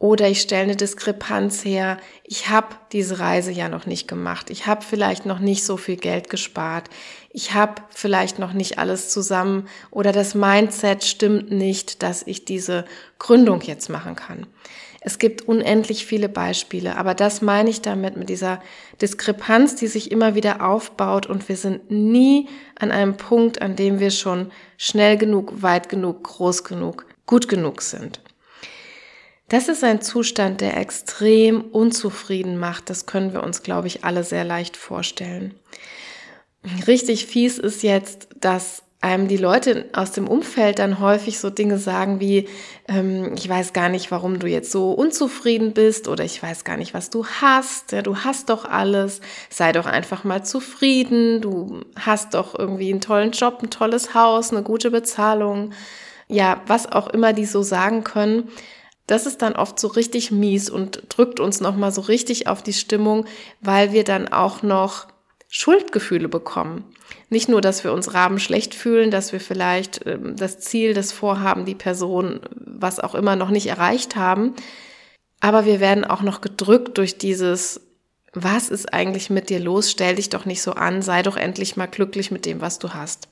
Oder 0.00 0.28
ich 0.28 0.40
stelle 0.40 0.62
eine 0.62 0.76
Diskrepanz 0.76 1.62
her, 1.62 1.98
ich 2.24 2.48
habe 2.48 2.68
diese 2.90 3.18
Reise 3.18 3.52
ja 3.52 3.68
noch 3.68 3.84
nicht 3.84 4.08
gemacht, 4.08 4.48
ich 4.48 4.66
habe 4.66 4.82
vielleicht 4.82 5.26
noch 5.26 5.40
nicht 5.40 5.62
so 5.62 5.76
viel 5.76 5.96
Geld 5.96 6.30
gespart, 6.30 6.88
ich 7.34 7.52
habe 7.52 7.82
vielleicht 7.90 8.38
noch 8.38 8.54
nicht 8.54 8.78
alles 8.78 9.10
zusammen. 9.10 9.68
Oder 9.90 10.12
das 10.12 10.34
Mindset 10.34 11.04
stimmt 11.04 11.50
nicht, 11.50 12.02
dass 12.02 12.26
ich 12.26 12.46
diese 12.46 12.86
Gründung 13.18 13.60
jetzt 13.60 13.90
machen 13.90 14.16
kann. 14.16 14.46
Es 15.02 15.18
gibt 15.18 15.42
unendlich 15.42 16.06
viele 16.06 16.30
Beispiele, 16.30 16.96
aber 16.96 17.14
das 17.14 17.42
meine 17.42 17.68
ich 17.68 17.82
damit 17.82 18.16
mit 18.16 18.30
dieser 18.30 18.62
Diskrepanz, 19.02 19.76
die 19.76 19.86
sich 19.86 20.10
immer 20.10 20.34
wieder 20.34 20.66
aufbaut. 20.66 21.26
Und 21.26 21.46
wir 21.50 21.56
sind 21.56 21.90
nie 21.90 22.48
an 22.78 22.90
einem 22.90 23.18
Punkt, 23.18 23.60
an 23.60 23.76
dem 23.76 24.00
wir 24.00 24.10
schon 24.10 24.50
schnell 24.78 25.18
genug, 25.18 25.62
weit 25.62 25.90
genug, 25.90 26.24
groß 26.24 26.64
genug, 26.64 27.04
gut 27.26 27.48
genug 27.48 27.82
sind. 27.82 28.20
Das 29.50 29.68
ist 29.68 29.82
ein 29.82 30.00
Zustand, 30.00 30.60
der 30.60 30.76
extrem 30.76 31.60
unzufrieden 31.60 32.56
macht. 32.56 32.88
Das 32.88 33.06
können 33.06 33.32
wir 33.32 33.42
uns, 33.42 33.64
glaube 33.64 33.88
ich, 33.88 34.04
alle 34.04 34.22
sehr 34.22 34.44
leicht 34.44 34.76
vorstellen. 34.76 35.54
Richtig 36.86 37.26
fies 37.26 37.58
ist 37.58 37.82
jetzt, 37.82 38.28
dass 38.38 38.84
einem 39.00 39.26
die 39.26 39.38
Leute 39.38 39.86
aus 39.92 40.12
dem 40.12 40.28
Umfeld 40.28 40.78
dann 40.78 41.00
häufig 41.00 41.40
so 41.40 41.50
Dinge 41.50 41.78
sagen 41.78 42.20
wie, 42.20 42.46
ähm, 42.86 43.32
ich 43.34 43.48
weiß 43.48 43.72
gar 43.72 43.88
nicht, 43.88 44.12
warum 44.12 44.38
du 44.38 44.46
jetzt 44.46 44.70
so 44.70 44.92
unzufrieden 44.92 45.72
bist 45.72 46.06
oder 46.06 46.22
ich 46.22 46.40
weiß 46.40 46.62
gar 46.62 46.76
nicht, 46.76 46.94
was 46.94 47.10
du 47.10 47.26
hast. 47.26 47.90
Ja, 47.90 48.02
du 48.02 48.18
hast 48.18 48.50
doch 48.50 48.66
alles. 48.66 49.20
Sei 49.48 49.72
doch 49.72 49.86
einfach 49.86 50.22
mal 50.22 50.44
zufrieden. 50.44 51.40
Du 51.40 51.80
hast 51.98 52.34
doch 52.34 52.56
irgendwie 52.56 52.92
einen 52.92 53.00
tollen 53.00 53.32
Job, 53.32 53.58
ein 53.64 53.70
tolles 53.70 54.14
Haus, 54.14 54.52
eine 54.52 54.62
gute 54.62 54.92
Bezahlung. 54.92 55.72
Ja, 56.28 56.62
was 56.68 56.86
auch 56.92 57.08
immer 57.08 57.32
die 57.32 57.46
so 57.46 57.62
sagen 57.62 58.04
können 58.04 58.48
das 59.10 59.26
ist 59.26 59.42
dann 59.42 59.56
oft 59.56 59.80
so 59.80 59.88
richtig 59.88 60.30
mies 60.30 60.70
und 60.70 61.02
drückt 61.08 61.40
uns 61.40 61.60
nochmal 61.60 61.90
so 61.90 62.00
richtig 62.00 62.46
auf 62.46 62.62
die 62.62 62.72
Stimmung, 62.72 63.26
weil 63.60 63.92
wir 63.92 64.04
dann 64.04 64.28
auch 64.28 64.62
noch 64.62 65.08
Schuldgefühle 65.48 66.28
bekommen. 66.28 66.84
Nicht 67.28 67.48
nur, 67.48 67.60
dass 67.60 67.82
wir 67.82 67.92
uns 67.92 68.14
raben 68.14 68.38
schlecht 68.38 68.72
fühlen, 68.72 69.10
dass 69.10 69.32
wir 69.32 69.40
vielleicht 69.40 70.06
äh, 70.06 70.18
das 70.20 70.60
Ziel, 70.60 70.94
das 70.94 71.10
Vorhaben, 71.10 71.64
die 71.64 71.74
Person, 71.74 72.40
was 72.54 73.00
auch 73.00 73.16
immer 73.16 73.34
noch 73.34 73.50
nicht 73.50 73.66
erreicht 73.66 74.14
haben, 74.14 74.54
aber 75.40 75.64
wir 75.64 75.80
werden 75.80 76.04
auch 76.04 76.22
noch 76.22 76.40
gedrückt 76.40 76.98
durch 76.98 77.18
dieses, 77.18 77.80
was 78.32 78.68
ist 78.68 78.92
eigentlich 78.92 79.28
mit 79.30 79.50
dir 79.50 79.58
los? 79.58 79.90
Stell 79.90 80.16
dich 80.16 80.28
doch 80.28 80.44
nicht 80.44 80.62
so 80.62 80.72
an, 80.72 81.02
sei 81.02 81.22
doch 81.22 81.36
endlich 81.36 81.76
mal 81.76 81.86
glücklich 81.86 82.30
mit 82.30 82.46
dem, 82.46 82.60
was 82.60 82.78
du 82.78 82.94
hast. 82.94 83.28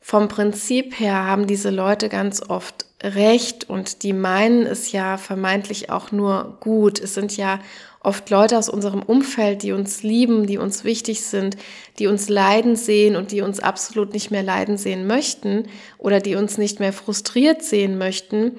Vom 0.00 0.28
Prinzip 0.28 0.98
her 0.98 1.26
haben 1.26 1.46
diese 1.46 1.70
Leute 1.70 2.08
ganz 2.08 2.42
oft 2.48 2.86
recht 3.02 3.68
und 3.68 4.02
die 4.02 4.12
meinen 4.12 4.66
es 4.66 4.92
ja 4.92 5.16
vermeintlich 5.16 5.90
auch 5.90 6.12
nur 6.12 6.56
gut. 6.60 7.00
Es 7.00 7.14
sind 7.14 7.36
ja 7.36 7.58
oft 8.00 8.30
Leute 8.30 8.58
aus 8.58 8.68
unserem 8.68 9.02
Umfeld, 9.02 9.62
die 9.62 9.72
uns 9.72 10.02
lieben, 10.02 10.46
die 10.46 10.58
uns 10.58 10.84
wichtig 10.84 11.22
sind, 11.22 11.56
die 11.98 12.06
uns 12.06 12.28
leiden 12.28 12.76
sehen 12.76 13.16
und 13.16 13.32
die 13.32 13.42
uns 13.42 13.60
absolut 13.60 14.12
nicht 14.12 14.30
mehr 14.30 14.42
leiden 14.42 14.76
sehen 14.76 15.06
möchten 15.06 15.68
oder 15.98 16.20
die 16.20 16.34
uns 16.34 16.58
nicht 16.58 16.80
mehr 16.80 16.92
frustriert 16.92 17.62
sehen 17.62 17.98
möchten. 17.98 18.58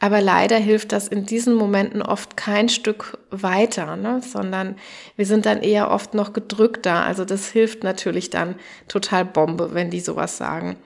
Aber 0.00 0.20
leider 0.20 0.58
hilft 0.58 0.92
das 0.92 1.08
in 1.08 1.24
diesen 1.24 1.54
Momenten 1.54 2.02
oft 2.02 2.36
kein 2.36 2.68
Stück 2.68 3.16
weiter, 3.30 3.96
ne? 3.96 4.20
sondern 4.22 4.76
wir 5.16 5.24
sind 5.24 5.46
dann 5.46 5.62
eher 5.62 5.90
oft 5.90 6.14
noch 6.14 6.32
gedrückter. 6.32 7.04
Also 7.06 7.24
das 7.24 7.48
hilft 7.48 7.84
natürlich 7.84 8.28
dann 8.28 8.56
total 8.86 9.24
Bombe, 9.24 9.72
wenn 9.72 9.90
die 9.90 10.00
sowas 10.00 10.36
sagen. 10.36 10.76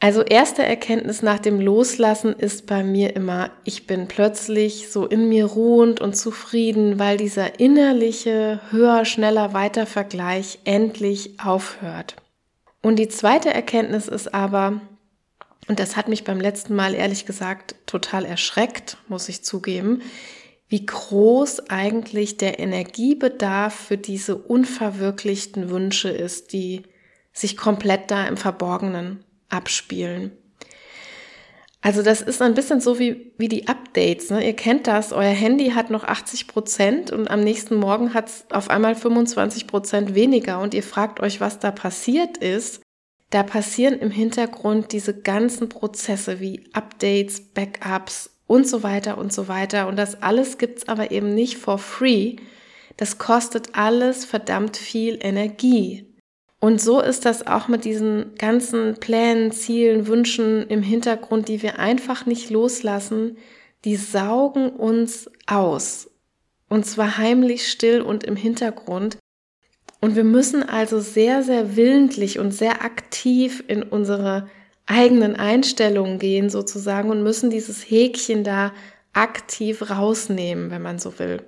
Also 0.00 0.22
erste 0.22 0.62
Erkenntnis 0.62 1.22
nach 1.22 1.40
dem 1.40 1.60
Loslassen 1.60 2.32
ist 2.32 2.66
bei 2.66 2.84
mir 2.84 3.16
immer, 3.16 3.50
ich 3.64 3.88
bin 3.88 4.06
plötzlich 4.06 4.90
so 4.90 5.06
in 5.06 5.28
mir 5.28 5.46
ruhend 5.46 6.00
und 6.00 6.16
zufrieden, 6.16 7.00
weil 7.00 7.16
dieser 7.16 7.58
innerliche 7.58 8.60
höher, 8.70 9.04
schneller, 9.04 9.54
weiter 9.54 9.86
Vergleich 9.86 10.60
endlich 10.64 11.40
aufhört. 11.40 12.14
Und 12.80 13.00
die 13.00 13.08
zweite 13.08 13.52
Erkenntnis 13.52 14.06
ist 14.06 14.32
aber, 14.32 14.80
und 15.66 15.80
das 15.80 15.96
hat 15.96 16.06
mich 16.06 16.22
beim 16.22 16.40
letzten 16.40 16.76
Mal 16.76 16.94
ehrlich 16.94 17.26
gesagt 17.26 17.74
total 17.86 18.24
erschreckt, 18.24 18.98
muss 19.08 19.28
ich 19.28 19.42
zugeben, 19.42 20.02
wie 20.68 20.86
groß 20.86 21.70
eigentlich 21.70 22.36
der 22.36 22.60
Energiebedarf 22.60 23.74
für 23.74 23.98
diese 23.98 24.36
unverwirklichten 24.36 25.70
Wünsche 25.70 26.10
ist, 26.10 26.52
die 26.52 26.82
sich 27.32 27.56
komplett 27.56 28.12
da 28.12 28.28
im 28.28 28.36
Verborgenen 28.36 29.24
abspielen. 29.48 30.32
Also 31.80 32.02
das 32.02 32.22
ist 32.22 32.42
ein 32.42 32.54
bisschen 32.54 32.80
so 32.80 32.98
wie, 32.98 33.32
wie 33.38 33.48
die 33.48 33.68
Updates. 33.68 34.30
Ne? 34.30 34.44
Ihr 34.44 34.56
kennt 34.56 34.88
das, 34.88 35.12
euer 35.12 35.30
Handy 35.30 35.70
hat 35.70 35.90
noch 35.90 36.04
80 36.04 36.48
Prozent 36.48 37.10
und 37.12 37.30
am 37.30 37.40
nächsten 37.40 37.76
Morgen 37.76 38.14
hat 38.14 38.28
es 38.28 38.46
auf 38.50 38.68
einmal 38.68 38.96
25 38.96 39.66
Prozent 39.68 40.14
weniger 40.14 40.60
und 40.60 40.74
ihr 40.74 40.82
fragt 40.82 41.20
euch, 41.20 41.40
was 41.40 41.60
da 41.60 41.70
passiert 41.70 42.36
ist. 42.38 42.82
Da 43.30 43.42
passieren 43.42 43.98
im 44.00 44.10
Hintergrund 44.10 44.92
diese 44.92 45.20
ganzen 45.20 45.68
Prozesse 45.68 46.40
wie 46.40 46.64
Updates, 46.72 47.40
Backups 47.40 48.30
und 48.46 48.66
so 48.66 48.82
weiter 48.82 49.18
und 49.18 49.32
so 49.32 49.46
weiter. 49.46 49.86
Und 49.86 49.96
das 49.96 50.22
alles 50.22 50.58
gibt's 50.58 50.88
aber 50.88 51.12
eben 51.12 51.34
nicht 51.34 51.58
for 51.58 51.78
free. 51.78 52.36
Das 52.96 53.18
kostet 53.18 53.76
alles 53.76 54.24
verdammt 54.24 54.76
viel 54.76 55.18
Energie. 55.20 56.07
Und 56.60 56.80
so 56.80 57.00
ist 57.00 57.24
das 57.24 57.46
auch 57.46 57.68
mit 57.68 57.84
diesen 57.84 58.34
ganzen 58.36 58.96
Plänen, 58.96 59.52
Zielen, 59.52 60.08
Wünschen 60.08 60.66
im 60.68 60.82
Hintergrund, 60.82 61.48
die 61.48 61.62
wir 61.62 61.78
einfach 61.78 62.26
nicht 62.26 62.50
loslassen. 62.50 63.38
Die 63.84 63.96
saugen 63.96 64.70
uns 64.70 65.30
aus. 65.46 66.10
Und 66.68 66.84
zwar 66.84 67.16
heimlich 67.16 67.68
still 67.68 68.00
und 68.00 68.24
im 68.24 68.34
Hintergrund. 68.34 69.18
Und 70.00 70.16
wir 70.16 70.24
müssen 70.24 70.62
also 70.62 71.00
sehr, 71.00 71.42
sehr 71.42 71.76
willentlich 71.76 72.38
und 72.38 72.52
sehr 72.52 72.84
aktiv 72.84 73.62
in 73.66 73.82
unsere 73.82 74.48
eigenen 74.86 75.36
Einstellungen 75.36 76.18
gehen 76.18 76.50
sozusagen 76.50 77.10
und 77.10 77.22
müssen 77.22 77.50
dieses 77.50 77.82
Häkchen 77.82 78.42
da 78.42 78.72
aktiv 79.12 79.90
rausnehmen, 79.90 80.70
wenn 80.70 80.82
man 80.82 80.98
so 80.98 81.18
will. 81.18 81.42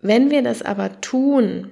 Wenn 0.00 0.30
wir 0.30 0.42
das 0.42 0.62
aber 0.62 1.00
tun, 1.00 1.70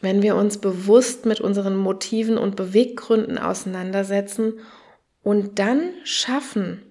wenn 0.00 0.22
wir 0.22 0.36
uns 0.36 0.58
bewusst 0.58 1.26
mit 1.26 1.40
unseren 1.40 1.76
Motiven 1.76 2.38
und 2.38 2.56
Beweggründen 2.56 3.38
auseinandersetzen 3.38 4.60
und 5.22 5.58
dann 5.58 5.90
schaffen, 6.04 6.82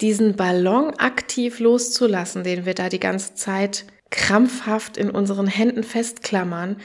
diesen 0.00 0.36
Ballon 0.36 0.90
aktiv 0.90 1.58
loszulassen, 1.58 2.44
den 2.44 2.66
wir 2.66 2.74
da 2.74 2.88
die 2.88 3.00
ganze 3.00 3.34
Zeit 3.34 3.86
krampfhaft 4.10 4.96
in 4.96 5.10
unseren 5.10 5.46
Händen 5.46 5.82
festklammern, 5.82 6.76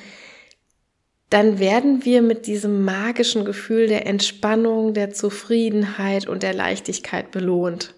dann 1.29 1.59
werden 1.59 2.03
wir 2.03 2.21
mit 2.21 2.45
diesem 2.47 2.83
magischen 2.83 3.45
Gefühl 3.45 3.87
der 3.87 4.05
Entspannung, 4.05 4.93
der 4.93 5.11
Zufriedenheit 5.11 6.27
und 6.27 6.43
der 6.43 6.53
Leichtigkeit 6.53 7.31
belohnt. 7.31 7.95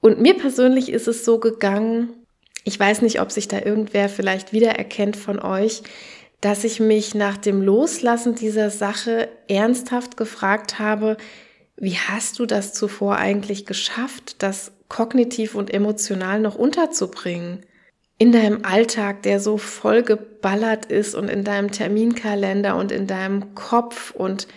Und 0.00 0.20
mir 0.20 0.34
persönlich 0.34 0.90
ist 0.90 1.06
es 1.06 1.24
so 1.24 1.38
gegangen, 1.38 2.10
ich 2.64 2.78
weiß 2.78 3.02
nicht, 3.02 3.20
ob 3.20 3.30
sich 3.30 3.46
da 3.46 3.60
irgendwer 3.60 4.08
vielleicht 4.08 4.52
wiedererkennt 4.52 5.16
von 5.16 5.38
euch, 5.38 5.82
dass 6.42 6.64
ich 6.64 6.80
mich 6.80 7.14
nach 7.14 7.38
dem 7.38 7.62
Loslassen 7.62 8.34
dieser 8.34 8.68
Sache 8.68 9.28
ernsthaft 9.48 10.16
gefragt 10.16 10.80
habe, 10.80 11.16
wie 11.76 11.96
hast 11.96 12.38
du 12.38 12.46
das 12.46 12.74
zuvor 12.74 13.16
eigentlich 13.16 13.64
geschafft, 13.64 14.42
das 14.42 14.72
kognitiv 14.88 15.54
und 15.54 15.72
emotional 15.72 16.40
noch 16.40 16.56
unterzubringen? 16.56 17.64
In 18.18 18.32
deinem 18.32 18.64
Alltag, 18.64 19.22
der 19.22 19.38
so 19.38 19.56
voll 19.56 20.02
geballert 20.02 20.86
ist 20.86 21.14
und 21.14 21.28
in 21.28 21.44
deinem 21.44 21.70
Terminkalender 21.70 22.76
und 22.76 22.90
in 22.92 23.06
deinem 23.06 23.54
Kopf 23.54 24.10
und 24.10 24.48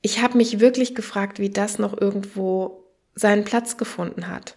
ich 0.00 0.22
habe 0.22 0.36
mich 0.36 0.60
wirklich 0.60 0.94
gefragt, 0.94 1.38
wie 1.38 1.50
das 1.50 1.78
noch 1.78 2.00
irgendwo 2.00 2.84
seinen 3.14 3.44
Platz 3.44 3.76
gefunden 3.76 4.28
hat. 4.28 4.56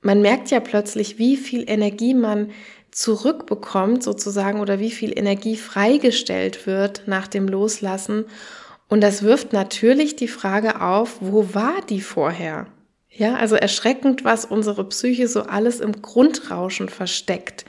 Man 0.00 0.22
merkt 0.22 0.50
ja 0.50 0.60
plötzlich, 0.60 1.18
wie 1.18 1.36
viel 1.36 1.68
Energie 1.68 2.14
man 2.14 2.50
zurückbekommt 2.90 4.02
sozusagen 4.02 4.60
oder 4.60 4.78
wie 4.78 4.90
viel 4.90 5.16
Energie 5.16 5.56
freigestellt 5.56 6.66
wird 6.66 7.02
nach 7.06 7.26
dem 7.26 7.48
Loslassen. 7.48 8.24
Und 8.88 9.02
das 9.02 9.22
wirft 9.22 9.52
natürlich 9.52 10.16
die 10.16 10.28
Frage 10.28 10.80
auf, 10.80 11.18
wo 11.20 11.54
war 11.54 11.80
die 11.88 12.00
vorher? 12.00 12.66
Ja, 13.10 13.34
also 13.34 13.56
erschreckend, 13.56 14.24
was 14.24 14.44
unsere 14.44 14.84
Psyche 14.88 15.28
so 15.28 15.42
alles 15.42 15.80
im 15.80 16.02
Grundrauschen 16.02 16.88
versteckt. 16.88 17.64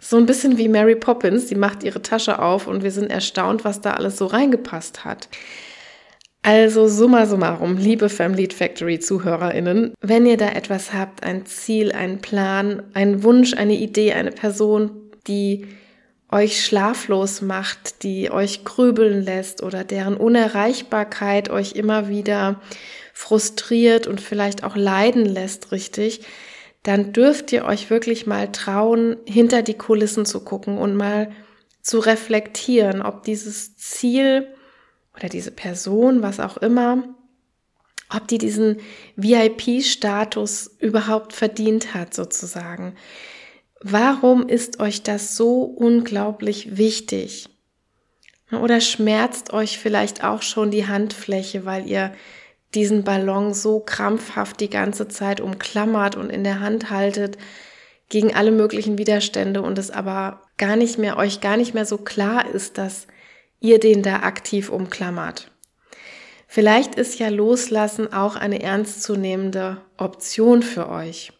So 0.00 0.16
ein 0.16 0.26
bisschen 0.26 0.58
wie 0.58 0.68
Mary 0.68 0.94
Poppins, 0.94 1.46
die 1.46 1.56
macht 1.56 1.82
ihre 1.82 2.02
Tasche 2.02 2.40
auf 2.40 2.68
und 2.68 2.84
wir 2.84 2.92
sind 2.92 3.10
erstaunt, 3.10 3.64
was 3.64 3.80
da 3.80 3.94
alles 3.94 4.16
so 4.16 4.26
reingepasst 4.26 5.04
hat. 5.04 5.28
Also 6.42 6.88
summa 6.88 7.26
summarum, 7.26 7.76
liebe 7.76 8.08
Family 8.08 8.48
Factory 8.50 9.00
Zuhörerinnen, 9.00 9.92
wenn 10.00 10.24
ihr 10.24 10.36
da 10.36 10.48
etwas 10.50 10.92
habt, 10.94 11.22
ein 11.22 11.44
Ziel, 11.46 11.92
einen 11.92 12.20
Plan, 12.20 12.82
einen 12.94 13.22
Wunsch, 13.22 13.54
eine 13.54 13.74
Idee, 13.74 14.12
eine 14.12 14.30
Person, 14.30 15.10
die 15.26 15.66
euch 16.30 16.64
schlaflos 16.64 17.40
macht, 17.40 18.02
die 18.02 18.30
euch 18.30 18.64
grübeln 18.64 19.24
lässt 19.24 19.62
oder 19.62 19.82
deren 19.84 20.16
Unerreichbarkeit 20.16 21.50
euch 21.50 21.72
immer 21.72 22.08
wieder 22.08 22.60
frustriert 23.14 24.06
und 24.06 24.20
vielleicht 24.20 24.62
auch 24.62 24.76
leiden 24.76 25.24
lässt, 25.24 25.72
richtig, 25.72 26.20
dann 26.82 27.12
dürft 27.12 27.52
ihr 27.52 27.64
euch 27.64 27.90
wirklich 27.90 28.26
mal 28.26 28.52
trauen, 28.52 29.16
hinter 29.26 29.62
die 29.62 29.76
Kulissen 29.76 30.24
zu 30.24 30.40
gucken 30.44 30.78
und 30.78 30.94
mal 30.94 31.30
zu 31.80 31.98
reflektieren, 31.98 33.02
ob 33.02 33.24
dieses 33.24 33.76
Ziel 33.76 34.48
oder 35.18 35.28
diese 35.28 35.50
Person, 35.50 36.22
was 36.22 36.40
auch 36.40 36.56
immer, 36.58 37.02
ob 38.14 38.26
die 38.28 38.38
diesen 38.38 38.78
VIP-Status 39.16 40.76
überhaupt 40.78 41.32
verdient 41.32 41.94
hat, 41.94 42.14
sozusagen. 42.14 42.94
Warum 43.80 44.48
ist 44.48 44.80
euch 44.80 45.02
das 45.02 45.36
so 45.36 45.62
unglaublich 45.62 46.76
wichtig? 46.76 47.48
Oder 48.50 48.80
schmerzt 48.80 49.52
euch 49.52 49.78
vielleicht 49.78 50.24
auch 50.24 50.42
schon 50.42 50.70
die 50.70 50.86
Handfläche, 50.86 51.66
weil 51.66 51.86
ihr 51.86 52.14
diesen 52.74 53.04
Ballon 53.04 53.52
so 53.54 53.80
krampfhaft 53.80 54.60
die 54.60 54.70
ganze 54.70 55.08
Zeit 55.08 55.40
umklammert 55.40 56.16
und 56.16 56.30
in 56.30 56.44
der 56.44 56.60
Hand 56.60 56.90
haltet 56.90 57.38
gegen 58.08 58.34
alle 58.34 58.52
möglichen 58.52 58.98
Widerstände 58.98 59.62
und 59.62 59.78
es 59.78 59.90
aber 59.90 60.42
gar 60.56 60.76
nicht 60.76 60.98
mehr, 60.98 61.18
euch 61.18 61.40
gar 61.40 61.56
nicht 61.56 61.74
mehr 61.74 61.84
so 61.84 61.98
klar 61.98 62.48
ist, 62.48 62.78
dass 62.78 63.06
ihr 63.60 63.80
den 63.80 64.02
da 64.02 64.20
aktiv 64.20 64.70
umklammert. 64.70 65.50
Vielleicht 66.46 66.94
ist 66.94 67.18
ja 67.18 67.28
Loslassen 67.28 68.12
auch 68.12 68.36
eine 68.36 68.62
ernstzunehmende 68.62 69.78
Option 69.98 70.62
für 70.62 70.88
euch. 70.88 71.32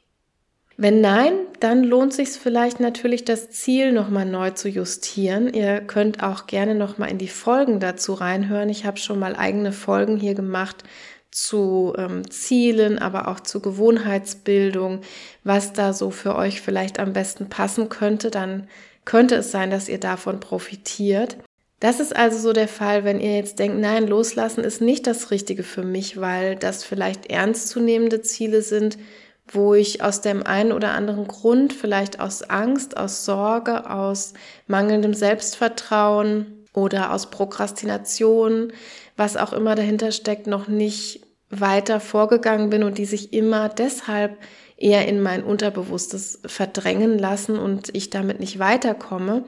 Wenn 0.81 1.00
nein, 1.00 1.33
dann 1.59 1.83
lohnt 1.83 2.12
sich 2.12 2.28
vielleicht 2.28 2.78
natürlich 2.78 3.24
das 3.24 3.50
Ziel 3.50 3.90
nochmal 3.90 4.26
neu 4.26 4.50
zu 4.50 4.68
justieren. 4.68 5.52
Ihr 5.52 5.81
könnt 5.81 6.22
auch 6.22 6.46
gerne 6.46 6.76
nochmal 6.76 7.11
in 7.11 7.18
die 7.18 7.26
Folgen 7.26 7.81
dazu 7.81 8.14
reinhören. 8.14 8.68
Ich 8.68 8.85
habe 8.85 8.96
schon 8.96 9.18
mal 9.18 9.35
eigene 9.35 9.72
Folgen 9.72 10.18
hier 10.18 10.35
gemacht 10.35 10.85
zu 11.33 11.94
ähm, 11.98 12.31
Zielen, 12.31 12.98
aber 12.98 13.28
auch 13.28 13.40
zu 13.40 13.61
Gewohnheitsbildung, 13.61 15.00
was 15.42 15.72
da 15.72 15.92
so 15.92 16.11
für 16.11 16.37
euch 16.37 16.61
vielleicht 16.61 17.00
am 17.00 17.12
besten 17.12 17.48
passen 17.48 17.88
könnte. 17.88 18.31
Dann 18.31 18.68
könnte 19.04 19.35
es 19.35 19.50
sein, 19.50 19.70
dass 19.70 19.88
ihr 19.88 19.98
davon 19.98 20.38
profitiert. 20.38 21.38
Das 21.80 22.00
ist 22.00 22.14
also 22.14 22.38
so 22.38 22.52
der 22.52 22.66
Fall, 22.66 23.04
wenn 23.04 23.20
ihr 23.20 23.36
jetzt 23.36 23.60
denkt, 23.60 23.78
nein, 23.78 24.08
loslassen 24.08 24.64
ist 24.64 24.80
nicht 24.80 25.06
das 25.06 25.30
Richtige 25.30 25.62
für 25.62 25.84
mich, 25.84 26.20
weil 26.20 26.56
das 26.56 26.82
vielleicht 26.82 27.30
ernstzunehmende 27.30 28.20
Ziele 28.20 28.62
sind, 28.62 28.98
wo 29.46 29.74
ich 29.74 30.02
aus 30.02 30.20
dem 30.20 30.42
einen 30.44 30.72
oder 30.72 30.92
anderen 30.92 31.28
Grund, 31.28 31.72
vielleicht 31.72 32.20
aus 32.20 32.42
Angst, 32.42 32.96
aus 32.96 33.24
Sorge, 33.24 33.88
aus 33.88 34.34
mangelndem 34.66 35.14
Selbstvertrauen 35.14 36.66
oder 36.74 37.12
aus 37.12 37.30
Prokrastination, 37.30 38.72
was 39.16 39.36
auch 39.36 39.52
immer 39.52 39.76
dahinter 39.76 40.10
steckt, 40.10 40.48
noch 40.48 40.66
nicht 40.66 41.22
weiter 41.48 42.00
vorgegangen 42.00 42.70
bin 42.70 42.82
und 42.82 42.98
die 42.98 43.06
sich 43.06 43.32
immer 43.32 43.68
deshalb 43.68 44.36
eher 44.76 45.08
in 45.08 45.20
mein 45.22 45.42
Unterbewusstes 45.44 46.40
verdrängen 46.44 47.18
lassen 47.18 47.58
und 47.58 47.94
ich 47.94 48.10
damit 48.10 48.40
nicht 48.40 48.58
weiterkomme 48.58 49.44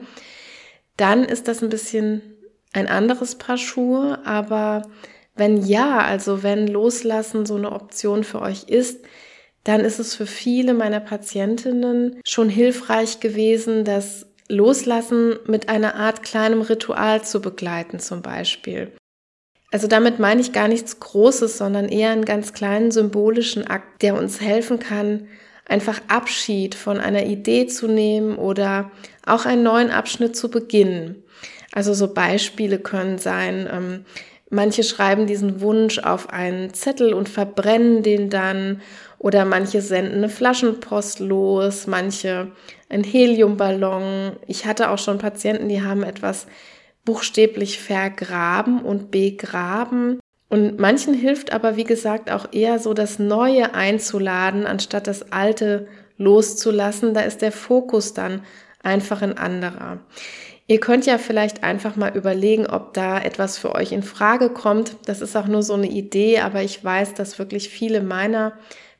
dann 1.01 1.25
ist 1.25 1.47
das 1.47 1.63
ein 1.63 1.69
bisschen 1.69 2.21
ein 2.73 2.87
anderes 2.87 3.35
Paar 3.35 3.57
Schuhe. 3.57 4.19
Aber 4.23 4.83
wenn 5.35 5.65
ja, 5.65 5.97
also 5.99 6.43
wenn 6.43 6.67
Loslassen 6.67 7.47
so 7.47 7.55
eine 7.55 7.71
Option 7.71 8.23
für 8.23 8.39
euch 8.39 8.65
ist, 8.65 9.03
dann 9.63 9.81
ist 9.81 9.99
es 9.99 10.15
für 10.15 10.27
viele 10.27 10.75
meiner 10.75 10.99
Patientinnen 10.99 12.19
schon 12.25 12.49
hilfreich 12.49 13.19
gewesen, 13.19 13.83
das 13.83 14.27
Loslassen 14.47 15.37
mit 15.47 15.69
einer 15.69 15.95
Art 15.95 16.23
kleinem 16.23 16.61
Ritual 16.61 17.23
zu 17.23 17.41
begleiten 17.41 17.99
zum 17.99 18.21
Beispiel. 18.21 18.91
Also 19.71 19.87
damit 19.87 20.19
meine 20.19 20.41
ich 20.41 20.51
gar 20.51 20.67
nichts 20.67 20.99
Großes, 20.99 21.57
sondern 21.57 21.89
eher 21.89 22.11
einen 22.11 22.25
ganz 22.25 22.53
kleinen 22.53 22.91
symbolischen 22.91 23.65
Akt, 23.65 24.03
der 24.03 24.15
uns 24.15 24.41
helfen 24.41 24.79
kann, 24.79 25.27
einfach 25.71 26.01
Abschied 26.07 26.75
von 26.75 26.99
einer 26.99 27.25
Idee 27.25 27.65
zu 27.65 27.87
nehmen 27.87 28.35
oder 28.35 28.91
auch 29.25 29.45
einen 29.45 29.63
neuen 29.63 29.89
Abschnitt 29.89 30.35
zu 30.35 30.51
beginnen. 30.51 31.23
Also 31.71 31.93
so 31.93 32.13
Beispiele 32.13 32.77
können 32.77 33.17
sein, 33.17 33.67
ähm, 33.71 34.05
manche 34.49 34.83
schreiben 34.83 35.25
diesen 35.25 35.61
Wunsch 35.61 35.99
auf 35.99 36.29
einen 36.29 36.73
Zettel 36.73 37.13
und 37.13 37.29
verbrennen 37.29 38.03
den 38.03 38.29
dann 38.29 38.81
oder 39.17 39.45
manche 39.45 39.81
senden 39.81 40.17
eine 40.17 40.29
Flaschenpost 40.29 41.19
los, 41.19 41.87
manche 41.87 42.51
ein 42.89 43.03
Heliumballon. 43.03 44.33
Ich 44.47 44.65
hatte 44.65 44.89
auch 44.89 44.97
schon 44.97 45.19
Patienten, 45.19 45.69
die 45.69 45.81
haben 45.81 46.03
etwas 46.03 46.47
buchstäblich 47.05 47.79
vergraben 47.79 48.81
und 48.81 49.11
begraben. 49.11 50.19
Und 50.51 50.79
manchen 50.79 51.13
hilft 51.13 51.53
aber, 51.53 51.77
wie 51.77 51.85
gesagt, 51.85 52.29
auch 52.29 52.45
eher 52.51 52.77
so 52.77 52.93
das 52.93 53.19
Neue 53.19 53.73
einzuladen, 53.73 54.67
anstatt 54.67 55.07
das 55.07 55.31
Alte 55.31 55.87
loszulassen. 56.17 57.13
Da 57.13 57.21
ist 57.21 57.41
der 57.41 57.53
Fokus 57.53 58.13
dann 58.13 58.41
einfach 58.83 59.21
ein 59.21 59.37
anderer. 59.37 59.99
Ihr 60.67 60.81
könnt 60.81 61.05
ja 61.05 61.19
vielleicht 61.19 61.63
einfach 61.63 61.95
mal 61.95 62.17
überlegen, 62.17 62.67
ob 62.67 62.93
da 62.93 63.17
etwas 63.17 63.57
für 63.57 63.73
euch 63.75 63.93
in 63.93 64.03
Frage 64.03 64.49
kommt. 64.49 64.97
Das 65.05 65.21
ist 65.21 65.37
auch 65.37 65.47
nur 65.47 65.63
so 65.63 65.75
eine 65.75 65.87
Idee, 65.89 66.39
aber 66.41 66.61
ich 66.61 66.83
weiß, 66.83 67.13
dass 67.13 67.39
wirklich 67.39 67.69
viele 67.69 68.01
meiner 68.01 68.51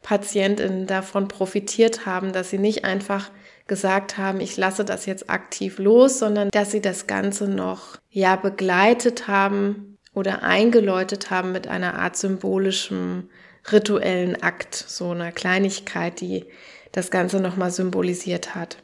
Patientinnen 0.03 0.87
davon 0.87 1.27
profitiert 1.27 2.05
haben, 2.05 2.31
dass 2.31 2.49
sie 2.49 2.59
nicht 2.59 2.85
einfach 2.85 3.29
gesagt 3.67 4.17
haben, 4.17 4.39
ich 4.39 4.55
lasse 4.55 4.85
das 4.85 5.05
jetzt 5.05 5.29
aktiv 5.29 5.79
los, 5.79 6.17
sondern 6.17 6.47
dass 6.49 6.71
sie 6.71 6.81
das 6.81 7.07
Ganze 7.07 7.49
noch 7.49 7.97
ja 8.09 8.37
begleitet 8.37 9.27
haben 9.27 9.90
oder 10.13 10.43
eingeläutet 10.43 11.29
haben 11.29 11.51
mit 11.51 11.67
einer 11.67 11.95
Art 11.95 12.17
symbolischem 12.17 13.29
rituellen 13.71 14.41
Akt, 14.41 14.75
so 14.75 15.11
einer 15.11 15.31
Kleinigkeit, 15.31 16.19
die 16.19 16.45
das 16.91 17.11
Ganze 17.11 17.39
nochmal 17.39 17.71
symbolisiert 17.71 18.55
hat. 18.55 18.77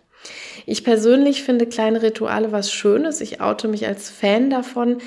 Ich 0.65 0.83
persönlich 0.83 1.43
finde 1.43 1.65
kleine 1.67 2.01
Rituale 2.01 2.51
was 2.51 2.71
Schönes. 2.71 3.21
Ich 3.21 3.41
oute 3.41 3.67
mich 3.67 3.87
als 3.87 4.09
Fan 4.09 4.49
davon, 4.49 4.97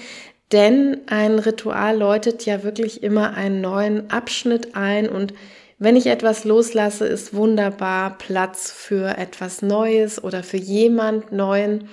denn 0.53 1.01
ein 1.07 1.39
Ritual 1.39 1.97
läutet 1.97 2.45
ja 2.47 2.63
wirklich 2.63 3.03
immer 3.03 3.35
einen 3.35 3.61
neuen 3.61 4.11
Abschnitt 4.11 4.75
ein 4.75 5.09
und 5.09 5.35
wenn 5.83 5.97
ich 5.97 6.09
etwas 6.09 6.45
loslasse, 6.45 7.07
ist 7.07 7.33
wunderbar 7.33 8.19
Platz 8.19 8.71
für 8.71 9.17
etwas 9.17 9.63
Neues 9.63 10.23
oder 10.23 10.43
für 10.43 10.59
jemand 10.59 11.33
Neuen. 11.33 11.89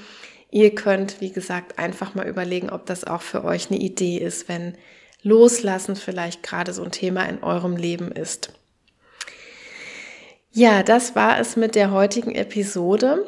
Ihr 0.49 0.73
könnt, 0.73 1.19
wie 1.19 1.31
gesagt, 1.31 1.77
einfach 1.77 2.15
mal 2.15 2.27
überlegen, 2.27 2.69
ob 2.69 2.86
das 2.86 3.03
auch 3.03 3.21
für 3.21 3.43
euch 3.43 3.69
eine 3.69 3.79
Idee 3.79 4.17
ist, 4.17 4.47
wenn 4.47 4.75
Loslassen 5.21 5.95
vielleicht 5.95 6.43
gerade 6.43 6.73
so 6.73 6.83
ein 6.83 6.91
Thema 6.91 7.23
in 7.27 7.43
eurem 7.43 7.75
Leben 7.75 8.12
ist. 8.12 8.53
Ja, 10.51 10.83
das 10.83 11.15
war 11.15 11.39
es 11.39 11.55
mit 11.55 11.75
der 11.75 11.91
heutigen 11.91 12.33
Episode. 12.33 13.25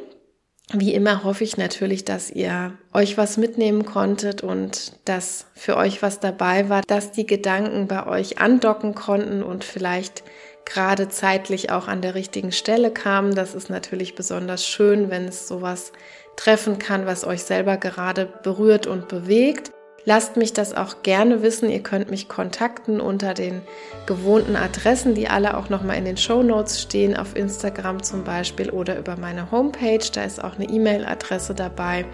Wie 0.71 0.93
immer 0.93 1.23
hoffe 1.23 1.43
ich 1.43 1.57
natürlich, 1.57 2.05
dass 2.05 2.29
ihr 2.29 2.73
euch 2.93 3.17
was 3.17 3.37
mitnehmen 3.37 3.85
konntet 3.85 4.43
und 4.43 4.93
dass 5.05 5.47
für 5.55 5.75
euch 5.77 6.03
was 6.03 6.19
dabei 6.19 6.69
war, 6.69 6.83
dass 6.87 7.11
die 7.11 7.25
Gedanken 7.25 7.87
bei 7.87 8.05
euch 8.05 8.37
andocken 8.37 8.93
konnten 8.93 9.41
und 9.41 9.63
vielleicht 9.63 10.23
gerade 10.65 11.09
zeitlich 11.09 11.71
auch 11.71 11.87
an 11.87 12.01
der 12.01 12.13
richtigen 12.13 12.51
Stelle 12.51 12.91
kamen. 12.91 13.33
Das 13.33 13.55
ist 13.55 13.71
natürlich 13.71 14.13
besonders 14.13 14.65
schön, 14.65 15.09
wenn 15.09 15.25
es 15.25 15.47
sowas 15.47 15.91
treffen 16.39 16.79
kann, 16.79 17.05
was 17.05 17.25
euch 17.25 17.43
selber 17.43 17.75
gerade 17.75 18.25
berührt 18.25 18.87
und 18.87 19.09
bewegt. 19.09 19.71
Lasst 20.05 20.37
mich 20.37 20.53
das 20.53 20.73
auch 20.73 21.03
gerne 21.03 21.43
wissen. 21.43 21.69
Ihr 21.69 21.83
könnt 21.83 22.09
mich 22.09 22.29
kontakten 22.29 23.01
unter 23.01 23.33
den 23.33 23.61
gewohnten 24.05 24.55
Adressen, 24.55 25.13
die 25.13 25.27
alle 25.27 25.57
auch 25.57 25.69
nochmal 25.69 25.97
in 25.97 26.05
den 26.05 26.15
Show 26.15 26.41
Notes 26.41 26.81
stehen, 26.81 27.17
auf 27.17 27.35
Instagram 27.35 28.01
zum 28.01 28.23
Beispiel 28.23 28.69
oder 28.69 28.97
über 28.97 29.17
meine 29.17 29.51
Homepage. 29.51 29.99
Da 30.13 30.23
ist 30.23 30.41
auch 30.41 30.55
eine 30.55 30.69
E-Mail-Adresse 30.69 31.53
dabei. 31.53 32.05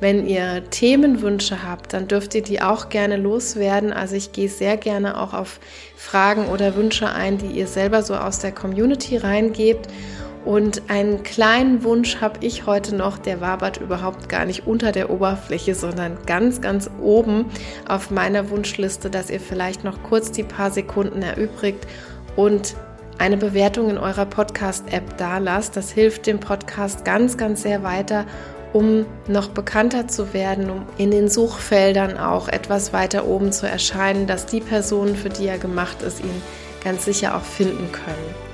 Wenn 0.00 0.26
ihr 0.26 0.64
Themenwünsche 0.70 1.62
habt, 1.62 1.92
dann 1.92 2.08
dürft 2.08 2.34
ihr 2.34 2.42
die 2.42 2.62
auch 2.62 2.88
gerne 2.88 3.18
loswerden. 3.18 3.92
Also 3.92 4.16
ich 4.16 4.32
gehe 4.32 4.48
sehr 4.48 4.78
gerne 4.78 5.20
auch 5.20 5.34
auf 5.34 5.60
Fragen 5.94 6.48
oder 6.48 6.74
Wünsche 6.74 7.10
ein, 7.10 7.36
die 7.36 7.48
ihr 7.48 7.66
selber 7.66 8.02
so 8.02 8.14
aus 8.14 8.38
der 8.38 8.52
Community 8.52 9.18
reingebt. 9.18 9.88
Und 10.44 10.82
einen 10.88 11.22
kleinen 11.22 11.84
Wunsch 11.84 12.20
habe 12.20 12.38
ich 12.40 12.64
heute 12.66 12.94
noch, 12.94 13.18
der 13.18 13.40
wabert 13.40 13.76
überhaupt 13.76 14.28
gar 14.28 14.46
nicht 14.46 14.66
unter 14.66 14.90
der 14.90 15.10
Oberfläche, 15.10 15.74
sondern 15.74 16.16
ganz, 16.26 16.60
ganz 16.62 16.90
oben 17.02 17.46
auf 17.86 18.10
meiner 18.10 18.48
Wunschliste, 18.48 19.10
dass 19.10 19.28
ihr 19.28 19.40
vielleicht 19.40 19.84
noch 19.84 20.02
kurz 20.02 20.32
die 20.32 20.42
paar 20.42 20.70
Sekunden 20.70 21.22
erübrigt 21.22 21.86
und 22.36 22.74
eine 23.18 23.36
Bewertung 23.36 23.90
in 23.90 23.98
eurer 23.98 24.24
Podcast-App 24.24 25.18
da 25.18 25.36
lasst. 25.36 25.76
Das 25.76 25.90
hilft 25.90 26.26
dem 26.26 26.40
Podcast 26.40 27.04
ganz, 27.04 27.36
ganz 27.36 27.62
sehr 27.62 27.82
weiter, 27.82 28.24
um 28.72 29.04
noch 29.28 29.48
bekannter 29.48 30.08
zu 30.08 30.32
werden, 30.32 30.70
um 30.70 30.86
in 30.96 31.10
den 31.10 31.28
Suchfeldern 31.28 32.16
auch 32.16 32.48
etwas 32.48 32.94
weiter 32.94 33.26
oben 33.26 33.52
zu 33.52 33.68
erscheinen, 33.68 34.26
dass 34.26 34.46
die 34.46 34.60
Personen, 34.60 35.16
für 35.16 35.28
die 35.28 35.48
er 35.48 35.58
gemacht 35.58 36.00
ist, 36.00 36.20
ihn 36.20 36.42
ganz 36.82 37.04
sicher 37.04 37.36
auch 37.36 37.42
finden 37.42 37.92
können. 37.92 38.49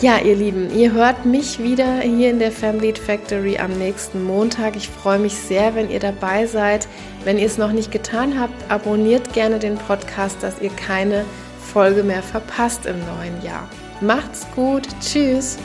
Ja, 0.00 0.18
ihr 0.18 0.34
Lieben, 0.34 0.76
ihr 0.76 0.92
hört 0.92 1.24
mich 1.24 1.62
wieder 1.62 2.00
hier 2.00 2.30
in 2.30 2.40
der 2.40 2.50
Family 2.50 2.92
Factory 2.92 3.58
am 3.58 3.70
nächsten 3.78 4.24
Montag. 4.24 4.74
Ich 4.74 4.88
freue 4.88 5.20
mich 5.20 5.34
sehr, 5.34 5.76
wenn 5.76 5.88
ihr 5.88 6.00
dabei 6.00 6.46
seid. 6.46 6.88
Wenn 7.22 7.38
ihr 7.38 7.46
es 7.46 7.58
noch 7.58 7.70
nicht 7.70 7.92
getan 7.92 8.38
habt, 8.38 8.70
abonniert 8.70 9.32
gerne 9.32 9.60
den 9.60 9.76
Podcast, 9.76 10.42
dass 10.42 10.60
ihr 10.60 10.70
keine 10.70 11.24
Folge 11.60 12.02
mehr 12.02 12.22
verpasst 12.22 12.86
im 12.86 12.98
neuen 13.06 13.40
Jahr. 13.42 13.68
Macht's 14.00 14.46
gut, 14.54 14.88
tschüss. 15.00 15.58